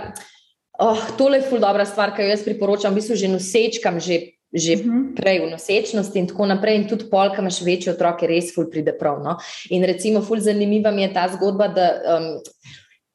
oh, 0.80 1.04
tole 1.20 1.42
je 1.42 1.50
ful 1.50 1.62
dobra 1.64 1.86
stvar, 1.86 2.16
ki 2.16 2.26
jo 2.26 2.32
jaz 2.34 2.46
priporočam, 2.48 2.96
v 2.96 3.02
bistvu 3.02 3.20
že 3.20 3.32
nosečkam, 3.32 4.00
že, 4.00 4.22
že 4.54 4.80
uh 4.80 4.86
mhm. 4.86 4.96
-huh. 4.96 5.16
prej 5.16 5.40
v 5.44 5.52
nosečnosti 5.52 6.20
in 6.20 6.28
tako 6.28 6.46
naprej. 6.46 6.76
In 6.76 6.88
tudi 6.88 7.10
polka 7.12 7.42
imaš 7.42 7.62
večje 7.62 7.94
otroke, 7.94 8.28
res 8.28 8.56
ful 8.56 8.70
pride 8.72 8.98
prav. 9.00 9.22
No? 9.24 9.38
In 9.70 9.84
recimo, 9.84 10.22
ful 10.22 10.40
zanimiva 10.40 10.92
mi 10.92 11.02
je 11.02 11.14
ta 11.14 11.28
zgodba, 11.28 11.68
da. 11.68 11.88
Um, 12.18 12.42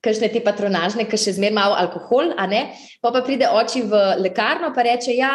kakšne 0.04 0.30
te 0.32 0.40
patronažne, 0.44 1.04
ki 1.08 1.18
še 1.20 1.34
zmeraj 1.36 1.56
malo 1.56 1.76
alkohol, 1.76 2.32
a 2.40 2.46
ne. 2.48 2.62
Pa 3.04 3.12
pa 3.12 3.20
pride 3.24 3.48
oči 3.48 3.82
v 3.84 4.00
lekarno, 4.20 4.72
pa 4.76 4.84
reče: 4.86 5.12
Ja, 5.16 5.30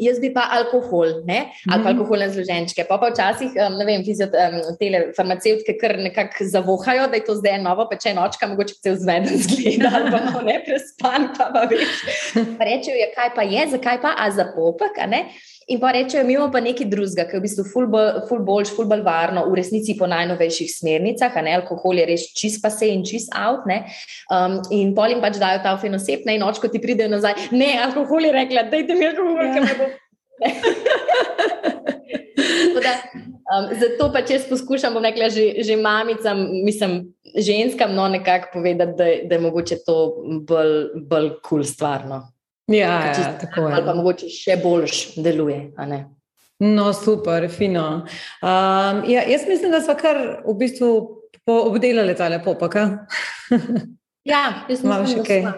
jaz 0.00 0.20
bi 0.20 0.32
pa 0.34 0.46
alkohol, 0.58 1.22
ne? 1.28 1.46
ali 1.68 1.80
pa 1.80 1.90
mhm. 1.90 1.92
alkoholne 1.94 2.28
zloženčke. 2.32 2.84
Pa 2.88 3.00
pa 3.00 3.10
včasih, 3.12 3.56
ne 3.56 3.88
vem, 3.88 4.04
fiziot, 4.06 4.36
te 4.80 4.90
farmacevtke 5.16 5.76
kar 5.80 5.96
nekako 6.00 6.48
zavohajo, 6.52 7.08
da 7.12 7.20
je 7.20 7.26
to 7.28 7.38
zdaj 7.40 7.58
novo 7.64 7.88
pečeno 7.90 8.24
očka, 8.26 8.48
mogoče 8.52 8.76
se 8.76 8.96
vzveden 8.98 9.42
zgleda, 9.46 9.92
ali 9.96 10.12
pa 10.12 10.22
malo 10.28 10.44
neprespan, 10.46 11.30
pa 11.36 11.50
pa 11.54 11.66
veš. 11.70 12.00
Pa 12.58 12.68
rečejo, 12.68 12.96
ja, 13.00 13.10
kaj 13.16 13.32
pa 13.36 13.48
je, 13.48 13.68
zakaj 13.76 14.00
pa, 14.04 14.16
a 14.20 14.30
za 14.30 14.50
popek, 14.52 15.00
a 15.00 15.08
ne. 15.10 15.24
In 15.66 15.80
pa 15.82 15.90
rečejo, 15.90 16.22
mi 16.24 16.36
imamo 16.36 16.52
pa 16.54 16.60
nekaj 16.62 16.86
drugega, 16.86 17.24
ki 17.26 17.34
je 17.34 17.40
v 17.40 17.42
bistvu 17.42 17.64
ful 17.66 17.86
boljš, 18.46 18.70
ful 18.76 18.86
bolj 18.86 19.00
varno, 19.02 19.42
v 19.50 19.56
resnici 19.58 19.96
po 19.98 20.06
najnovejših 20.06 20.70
smernicah, 20.70 21.34
a 21.34 21.42
ne 21.42 21.56
alkohol 21.58 21.98
je 21.98 22.04
res 22.06 22.26
čist 22.38 22.62
pa 22.62 22.70
se 22.70 22.86
in 22.86 23.02
čist 23.02 23.34
out. 23.34 23.66
Um, 23.66 24.60
in 24.70 24.94
pol 24.94 25.10
jim 25.10 25.22
pač 25.24 25.40
dajo 25.42 25.58
ta 25.64 25.74
fenosep, 25.82 26.22
ne 26.22 26.38
in 26.38 26.46
očko 26.46 26.70
ti 26.70 26.78
pridejo 26.78 27.10
nazaj, 27.10 27.50
ne, 27.50 27.72
alkohol 27.82 28.28
je 28.28 28.32
rekla, 28.36 28.62
dajte 28.70 28.94
mi 28.94 29.08
alkohol, 29.10 29.42
ja. 29.42 29.50
ker 29.56 29.62
me 29.66 29.74
bo. 29.80 29.86
da, 32.86 32.94
um, 33.56 33.66
zato 33.82 34.10
pa 34.14 34.22
če 34.22 34.38
poskušam, 34.46 34.94
bom 34.94 35.02
rekla, 35.02 35.32
že, 35.34 35.66
že 35.66 35.74
mamicam, 35.82 36.46
mislim, 36.62 37.10
ženskam, 37.34 37.90
no 37.98 38.06
nekako 38.14 38.54
povedati, 38.60 38.94
da, 38.94 39.10
da 39.26 39.34
je 39.34 39.42
mogoče 39.42 39.82
to 39.82 39.98
bolj 40.46 41.02
kul 41.10 41.30
cool 41.42 41.66
stvarno. 41.66 42.35
Ja, 42.66 43.06
ja 43.06 43.38
tako 43.40 43.68
je. 43.68 43.74
Ali 43.74 43.86
pa 43.86 43.94
mogoče 43.94 44.28
še 44.32 44.56
boljš 44.62 45.02
deluje. 45.22 45.60
No, 46.58 46.90
super, 46.96 47.46
fino. 47.52 47.84
Um, 48.42 49.02
ja, 49.10 49.22
jaz 49.28 49.44
mislim, 49.48 49.70
da 49.70 49.80
smo 49.84 49.94
kar 50.00 50.18
v 50.46 50.54
bistvu 50.58 50.90
obdelali 51.46 52.16
ta 52.16 52.28
lepo, 52.32 52.56
pa 52.58 52.70
kaj. 52.72 52.88
ja, 54.32 54.42
jaz 54.68 54.82
mislim, 54.82 55.16
da 55.16 55.24
smo. 55.24 55.52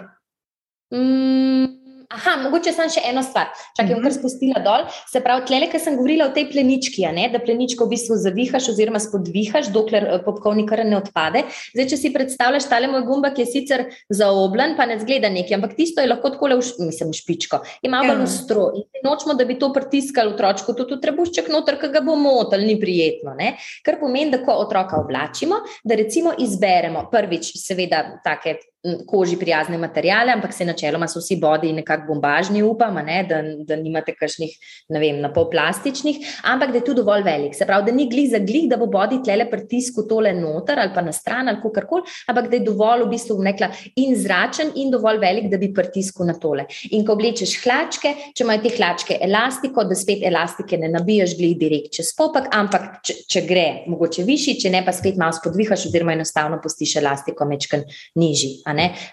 Mm, 0.91 1.78
Aha, 2.09 2.39
mogoče 2.41 2.73
sem 2.73 2.89
še 2.89 3.03
eno 3.05 3.21
stvar, 3.21 3.51
čakaj, 3.77 3.91
bom 3.93 4.01
kar 4.01 4.09
mhm. 4.09 4.17
spustila 4.17 4.61
dol. 4.65 4.87
Se 5.11 5.21
pravi, 5.21 5.43
tle, 5.51 5.67
ker 5.69 5.81
sem 5.83 5.97
govorila 5.99 6.31
o 6.31 6.33
tej 6.33 6.47
plenički, 6.49 7.03
ne, 7.13 7.27
da 7.29 7.41
pleničko 7.43 7.85
v 7.85 7.93
bistvu 7.93 8.17
zavihaš 8.23 8.71
oziroma 8.73 9.01
spodvihaš, 9.03 9.69
dokler 9.75 10.07
eh, 10.07 10.23
popkovni 10.25 10.65
kar 10.69 10.81
ne 10.89 10.97
odpade. 11.03 11.43
Zdaj, 11.75 11.89
če 11.93 11.99
si 12.01 12.13
predstavljaš 12.15 12.69
tale 12.71 12.89
moj 12.89 13.05
gumba, 13.05 13.29
ki 13.37 13.45
je 13.45 13.49
sicer 13.51 13.85
zaobljen, 14.09 14.73
pa 14.79 14.87
ne 14.89 14.97
zgleda 15.03 15.29
neki, 15.35 15.53
ampak 15.59 15.77
tisto 15.77 16.01
je 16.01 16.09
lahko 16.09 16.33
tako 16.33 16.49
le, 16.55 16.57
mislim, 16.87 17.13
špičko. 17.13 17.61
Ima 17.85 18.01
malo 18.01 18.25
ja. 18.25 18.31
stro 18.33 18.71
in 18.79 18.89
nočemo, 19.05 19.37
da 19.37 19.45
bi 19.45 19.59
to 19.61 19.69
pritiskali 19.77 20.33
otročku, 20.33 20.73
tudi 20.81 20.97
trebušček 21.05 21.53
noter, 21.53 21.77
ki 21.77 21.93
ga 21.93 22.01
bo 22.09 22.17
motil, 22.17 22.65
ni 22.65 22.79
prijetno. 22.81 23.37
Ne? 23.37 23.53
Kar 23.85 24.01
pomeni, 24.01 24.33
da 24.33 24.41
ko 24.49 24.57
otroka 24.65 24.97
oblačimo, 25.05 25.61
da 25.85 26.01
recimo 26.01 26.33
izberemo 26.41 27.05
prvič, 27.13 27.53
seveda, 27.61 28.03
take 28.25 28.57
koži 29.07 29.37
prijazne 29.39 29.79
materijale, 29.79 30.33
ampak 30.33 30.53
se 30.53 30.65
načeloma 30.65 31.09
so 31.09 31.21
vsi 31.23 31.37
bodi 31.41 31.73
nekako 31.73 32.13
bombažni, 32.13 32.63
upam, 32.63 32.99
ne, 33.07 33.23
da, 33.29 33.41
da 33.67 33.77
nimate 33.77 34.15
kakšnih, 34.17 34.55
ne 34.95 35.03
vem, 35.03 35.21
na 35.23 35.33
pol 35.33 35.49
plastičnih, 35.51 36.19
ampak 36.51 36.73
da 36.73 36.81
je 36.81 36.85
tu 36.85 36.95
dovolj 36.95 37.25
velik. 37.27 37.57
Se 37.57 37.67
pravi, 37.67 37.87
da 37.91 37.95
ni 37.95 38.09
glih 38.11 38.31
za 38.31 38.41
glih, 38.43 38.69
da 38.71 38.79
bo 38.81 38.87
bodi 38.91 39.21
tlele 39.25 39.49
pritisku 39.51 40.07
tole 40.09 40.33
noter 40.35 40.81
ali 40.81 40.95
pa 40.95 41.03
na 41.05 41.13
stran 41.13 41.49
ali 41.49 41.63
kakorkoli, 41.63 42.07
ampak 42.29 42.51
da 42.51 42.57
je 42.57 42.67
dovolj 42.67 43.05
v 43.07 43.11
bistvu 43.13 43.39
nekla 43.43 43.71
in 43.97 44.17
zračen 44.17 44.73
in 44.77 44.91
dovolj 44.95 45.21
velik, 45.23 45.51
da 45.51 45.59
bi 45.61 45.73
pritisku 45.75 46.27
na 46.27 46.35
tole. 46.39 46.67
In 46.91 47.05
ko 47.07 47.17
oblečeš 47.17 47.57
hlačke, 47.63 48.15
če 48.35 48.45
imajo 48.45 48.65
te 48.65 48.75
hlačke 48.77 49.19
elastiko, 49.25 49.85
da 49.89 49.97
spet 49.99 50.25
elastike 50.29 50.79
ne 50.81 50.91
nabiješ 50.93 51.37
glih 51.39 51.57
direkt 51.59 51.95
čez 51.99 52.13
popek, 52.19 52.51
ampak 52.55 53.01
če, 53.07 53.19
če 53.31 53.45
gre, 53.49 53.67
mogoče 53.91 54.25
višji, 54.29 54.59
če 54.63 54.73
ne 54.75 54.83
pa 54.87 54.95
spet 54.97 55.19
malo 55.21 55.37
spodvihaš 55.37 55.89
oziroma 55.89 56.15
enostavno 56.17 56.61
postiš 56.63 56.97
elastiko 57.03 57.47
mečken 57.49 57.85
nižji 58.19 58.63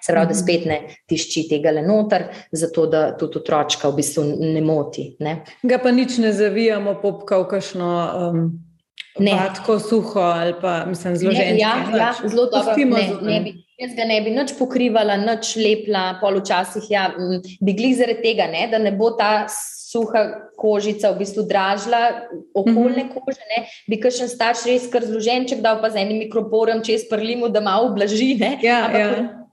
se 0.01 0.13
pravi, 0.13 0.27
da 0.27 0.33
mhm. 0.33 0.41
spet 0.41 0.65
ne 0.69 0.77
tišči 1.09 1.47
tega 1.49 1.73
le 1.75 1.85
noter, 1.85 2.29
zato 2.51 2.85
da 2.91 3.07
tudi 3.17 3.41
otročka 3.41 3.89
v 3.89 3.99
bistvu 4.01 4.23
ne 4.39 4.61
moti. 4.65 5.09
Ne? 5.19 5.41
Ga 5.63 5.81
pa 5.83 5.91
nič 5.91 6.19
ne 6.23 6.33
zavijamo, 6.33 6.99
popka 7.01 7.41
v 7.43 7.49
kašno. 7.55 7.91
Um... 8.21 8.47
Ne, 9.19 9.31
tako 9.55 9.77
suho 9.79 10.19
ali 10.19 10.53
pa 10.61 10.83
mislim, 10.85 11.15
zelo 11.15 11.31
žene. 11.31 11.59
Ja, 11.59 11.75
ja, 11.97 12.09
zelo 12.25 12.49
dobro. 12.51 12.73
Ne, 12.75 13.05
ne 13.21 13.37
bi, 13.45 13.53
jaz 13.79 13.93
ga 13.95 14.03
ne 14.09 14.17
bi 14.21 14.33
nič 14.35 14.51
pokrivala, 14.59 15.15
nič 15.21 15.53
lepla, 15.55 16.17
poločasih. 16.19 16.89
Ja, 16.91 17.05
bi 17.61 17.75
glih 17.77 17.95
zaradi 17.95 18.25
tega, 18.25 18.49
ne, 18.51 18.65
da 18.71 18.81
ne 18.81 18.91
bo 18.91 19.13
ta 19.15 19.47
suha 19.95 20.25
kožica 20.59 21.13
v 21.13 21.21
bistvu 21.23 21.45
dražila 21.47 22.27
okoljne 22.53 23.03
mm 23.03 23.07
-hmm. 23.07 23.23
kože, 23.25 23.47
ne, 23.55 23.63
bi 23.87 23.99
kakšen 23.99 24.27
starš 24.29 24.65
res 24.65 24.91
kar 24.91 25.05
zloženček 25.05 25.61
dal 25.61 25.81
pa 25.81 25.89
z 25.89 26.03
enim 26.03 26.19
mikroporom 26.19 26.83
čez 26.83 27.07
prlimo, 27.09 27.49
da 27.49 27.61
malo 27.61 27.91
ublaži. 27.91 28.35
Ja, 28.61 28.85
Ampak, 28.85 28.99
ja. 28.99 29.44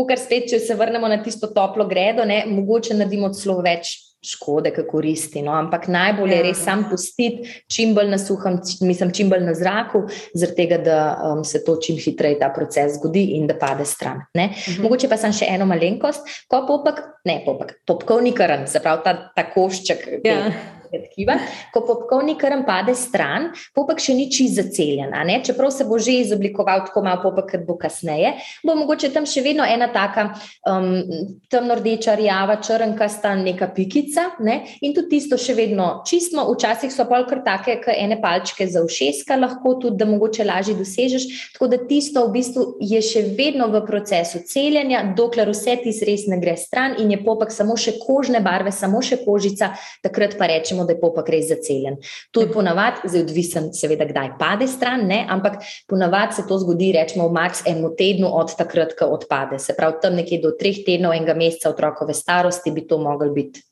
Ker 0.00 0.18
spet, 0.18 0.46
če 0.48 0.58
se 0.62 0.74
vrnemo 0.78 1.08
na 1.10 1.18
tisto 1.22 1.50
toplo 1.52 1.84
gredo, 1.88 2.24
ne, 2.24 2.44
mogoče 2.48 2.94
naredimo 2.96 3.28
celo 3.36 3.58
več 3.64 3.98
škode, 4.24 4.70
kako 4.70 4.88
koristi. 4.90 5.42
No? 5.42 5.52
Ampak 5.52 5.88
najbolje 5.88 6.34
je 6.36 6.40
ja. 6.40 6.46
res 6.48 6.62
sam 6.64 6.84
pustiti 6.90 7.48
čim 7.72 7.94
bolj 7.96 8.10
na 8.12 8.18
suhem, 8.20 8.58
mislim, 8.84 9.12
čim 9.16 9.30
bolj 9.32 9.46
na 9.46 9.54
zraku, 9.56 10.02
zaradi 10.34 10.56
tega, 10.56 10.78
da 10.84 10.98
um, 11.30 11.44
se 11.44 11.62
to 11.64 11.76
čim 11.80 11.96
hitreje 12.00 12.38
ta 12.40 12.50
proces 12.54 12.98
zgodi 12.98 13.30
in 13.38 13.46
da 13.48 13.56
pade 13.60 13.84
stran. 13.88 14.20
Mhm. 14.36 14.82
Mogoče 14.84 15.08
pa 15.08 15.16
sem 15.20 15.32
še 15.36 15.48
eno 15.48 15.68
malenkost, 15.68 16.28
ko 16.50 16.64
popek, 16.68 17.00
ne 17.28 17.40
popek, 17.46 17.78
popkovni 17.88 18.34
karen, 18.36 18.66
se 18.68 18.82
pravi 18.84 19.04
ta, 19.04 19.16
ta 19.36 19.48
košček. 19.54 20.06
Ja. 20.24 20.42
Popkovnega 20.90 21.10
tkiva. 21.10 21.38
Ko 21.72 21.82
popkovni 21.86 22.36
krm 22.38 22.64
pade 22.66 22.94
stran, 22.94 23.50
popek 23.74 24.00
še 24.00 24.14
ni 24.14 24.28
čist 24.30 24.56
zaceljen. 24.58 25.14
Čeprav 25.44 25.70
se 25.70 25.84
bo 25.84 25.98
že 25.98 26.12
izoblikoval 26.20 26.86
tako 26.86 27.02
malo 27.02 27.22
popek, 27.22 27.50
kot 27.50 27.66
bo 27.66 27.76
kasneje, 27.78 28.34
bo 28.64 28.74
mogoče 28.74 29.12
tam 29.12 29.26
še 29.26 29.42
vedno 29.42 29.64
ena 29.64 29.90
taka 29.92 30.34
um, 30.66 31.04
temno-rdeča, 31.50 32.16
rjava, 32.16 32.60
črnkasta, 32.62 33.34
neka 33.36 33.70
pikica. 33.74 34.36
Ne? 34.40 34.64
In 34.82 34.94
tudi 34.94 35.16
tisto 35.16 35.38
še 35.38 35.54
vedno 35.54 36.02
čistimo, 36.06 36.46
včasih 36.50 36.92
so 36.92 37.06
kar 37.08 37.42
take, 37.44 37.80
kot 37.84 37.94
ene 37.94 38.20
palčke 38.20 38.66
za 38.66 38.82
ušeska, 38.84 39.36
lahko 39.36 39.76
tudi, 39.80 39.98
da 40.00 40.08
mogoče 40.08 40.44
lažje 40.44 40.74
dosežeš. 40.78 41.52
Tako 41.54 41.70
da 41.70 41.80
tisto 41.86 42.26
v 42.26 42.34
bistvu 42.38 42.66
je 42.80 43.00
še 43.02 43.24
vedno 43.36 43.68
v 43.70 43.82
procesu 43.86 44.42
celjenja, 44.46 45.02
dokler 45.16 45.50
vse 45.50 45.76
ti 45.82 45.92
res 46.06 46.26
ne 46.30 46.40
gre 46.40 46.56
stran 46.56 46.96
in 46.98 47.10
je 47.12 47.20
popek 47.22 47.52
samo 47.52 47.76
še 47.76 47.98
kožne 48.00 48.40
barve, 48.44 48.72
samo 48.72 49.02
še 49.04 49.20
kožica, 49.24 49.72
takrat 50.04 50.36
pa 50.38 50.48
rečemo, 50.50 50.79
da 50.86 50.94
je 50.94 51.00
popek 51.00 51.28
res 51.32 51.48
zaceljen. 51.50 51.98
To 52.30 52.44
je 52.44 52.48
mhm. 52.48 52.54
ponavadi, 52.54 53.10
zdaj 53.10 53.24
odvisen, 53.26 53.70
seveda, 53.76 54.06
kdaj 54.08 54.34
pade 54.38 54.68
stran, 54.68 55.06
ne? 55.06 55.22
ampak 55.28 55.60
ponavadi 55.88 56.40
se 56.40 56.46
to 56.48 56.58
zgodi, 56.58 56.92
rečemo, 56.96 57.28
v 57.28 57.36
max 57.36 57.62
eno 57.66 57.92
tednu 57.98 58.30
od 58.40 58.56
takrat, 58.56 58.96
ko 58.98 59.10
odpade. 59.14 59.58
Se 59.58 59.76
pravi, 59.76 60.00
tam 60.02 60.18
nekje 60.18 60.40
do 60.42 60.54
treh 60.58 60.82
tednov 60.86 61.14
enega 61.16 61.34
meseca 61.38 61.70
otrokove 61.70 62.14
starosti 62.14 62.72
bi 62.74 62.86
to 62.86 62.98
moglo 62.98 63.32
biti. 63.34 63.62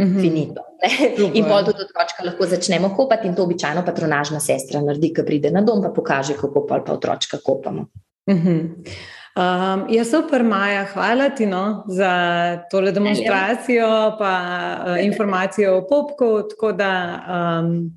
Mhm. 0.00 0.20
Finito. 0.20 0.62
In 1.36 1.44
pol 1.44 1.64
tudi 1.64 1.84
otroka 1.84 2.24
lahko 2.24 2.46
začnemo 2.46 2.94
kopati, 2.96 3.28
in 3.28 3.34
to 3.36 3.44
običajno 3.44 3.84
patronažna 3.84 4.40
sestra 4.40 4.80
naredi, 4.80 5.12
ki 5.12 5.24
pride 5.26 5.50
na 5.52 5.60
dom, 5.60 5.82
pa 5.84 5.92
pokaže, 5.92 6.38
kako 6.40 6.64
pa 6.66 6.80
otroka 6.88 7.40
kopamo. 7.44 7.86
Uh 8.26 8.34
mhm. 8.34 8.84
Um, 9.36 9.86
ja, 9.88 10.04
super, 10.04 10.42
Maja, 10.42 10.84
hvala 10.90 11.28
ti 11.30 11.46
no, 11.46 11.84
za 11.88 12.12
tole 12.70 12.92
demonstracijo, 12.92 14.16
pa 14.18 14.32
uh, 14.86 15.04
informacijo 15.04 15.76
o 15.78 15.86
popku. 15.86 16.48
Tako 16.50 16.72
da, 16.72 16.90
um, 17.28 17.90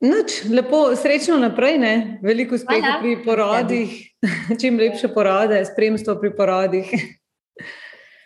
noč, 0.00 0.42
lepo, 0.50 0.96
srečno 0.96 1.38
naprej, 1.38 1.78
ne? 1.78 2.18
veliko 2.22 2.58
uspeha 2.58 2.98
pri 3.00 3.20
porodih, 3.24 3.94
čim 4.60 4.78
lepše 4.78 5.08
porode, 5.14 5.62
spremstvo 5.64 6.18
pri 6.20 6.34
porodih. 6.36 6.90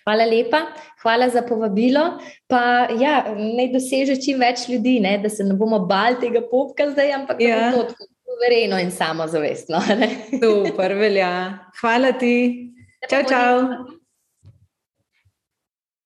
Hvala 0.09 0.25
lepa, 0.25 0.63
hvala 1.03 1.29
za 1.29 1.43
povabilo. 1.43 2.07
Pa, 2.49 2.89
ja, 2.97 3.35
naj 3.37 3.69
doseže 3.77 4.17
čim 4.17 4.41
več 4.41 4.65
ljudi, 4.69 4.97
ne? 5.05 5.19
da 5.21 5.29
se 5.29 5.45
ne 5.45 5.55
bomo 5.55 5.85
bali 5.85 6.17
tega 6.25 6.41
popka 6.51 6.89
zdaj, 6.91 7.13
ampak 7.21 7.45
ja. 7.45 7.61
da 7.61 7.77
bo 7.77 7.85
to 7.85 7.93
tako 7.93 8.09
suvereno 8.41 8.79
in 8.79 8.91
samozavestno. 8.91 9.81
Super, 10.43 10.95
velja. 10.95 11.59
Hvala 11.81 12.13
ti. 12.13 12.73
Čau, 13.09 13.23
čau. 13.29 14.00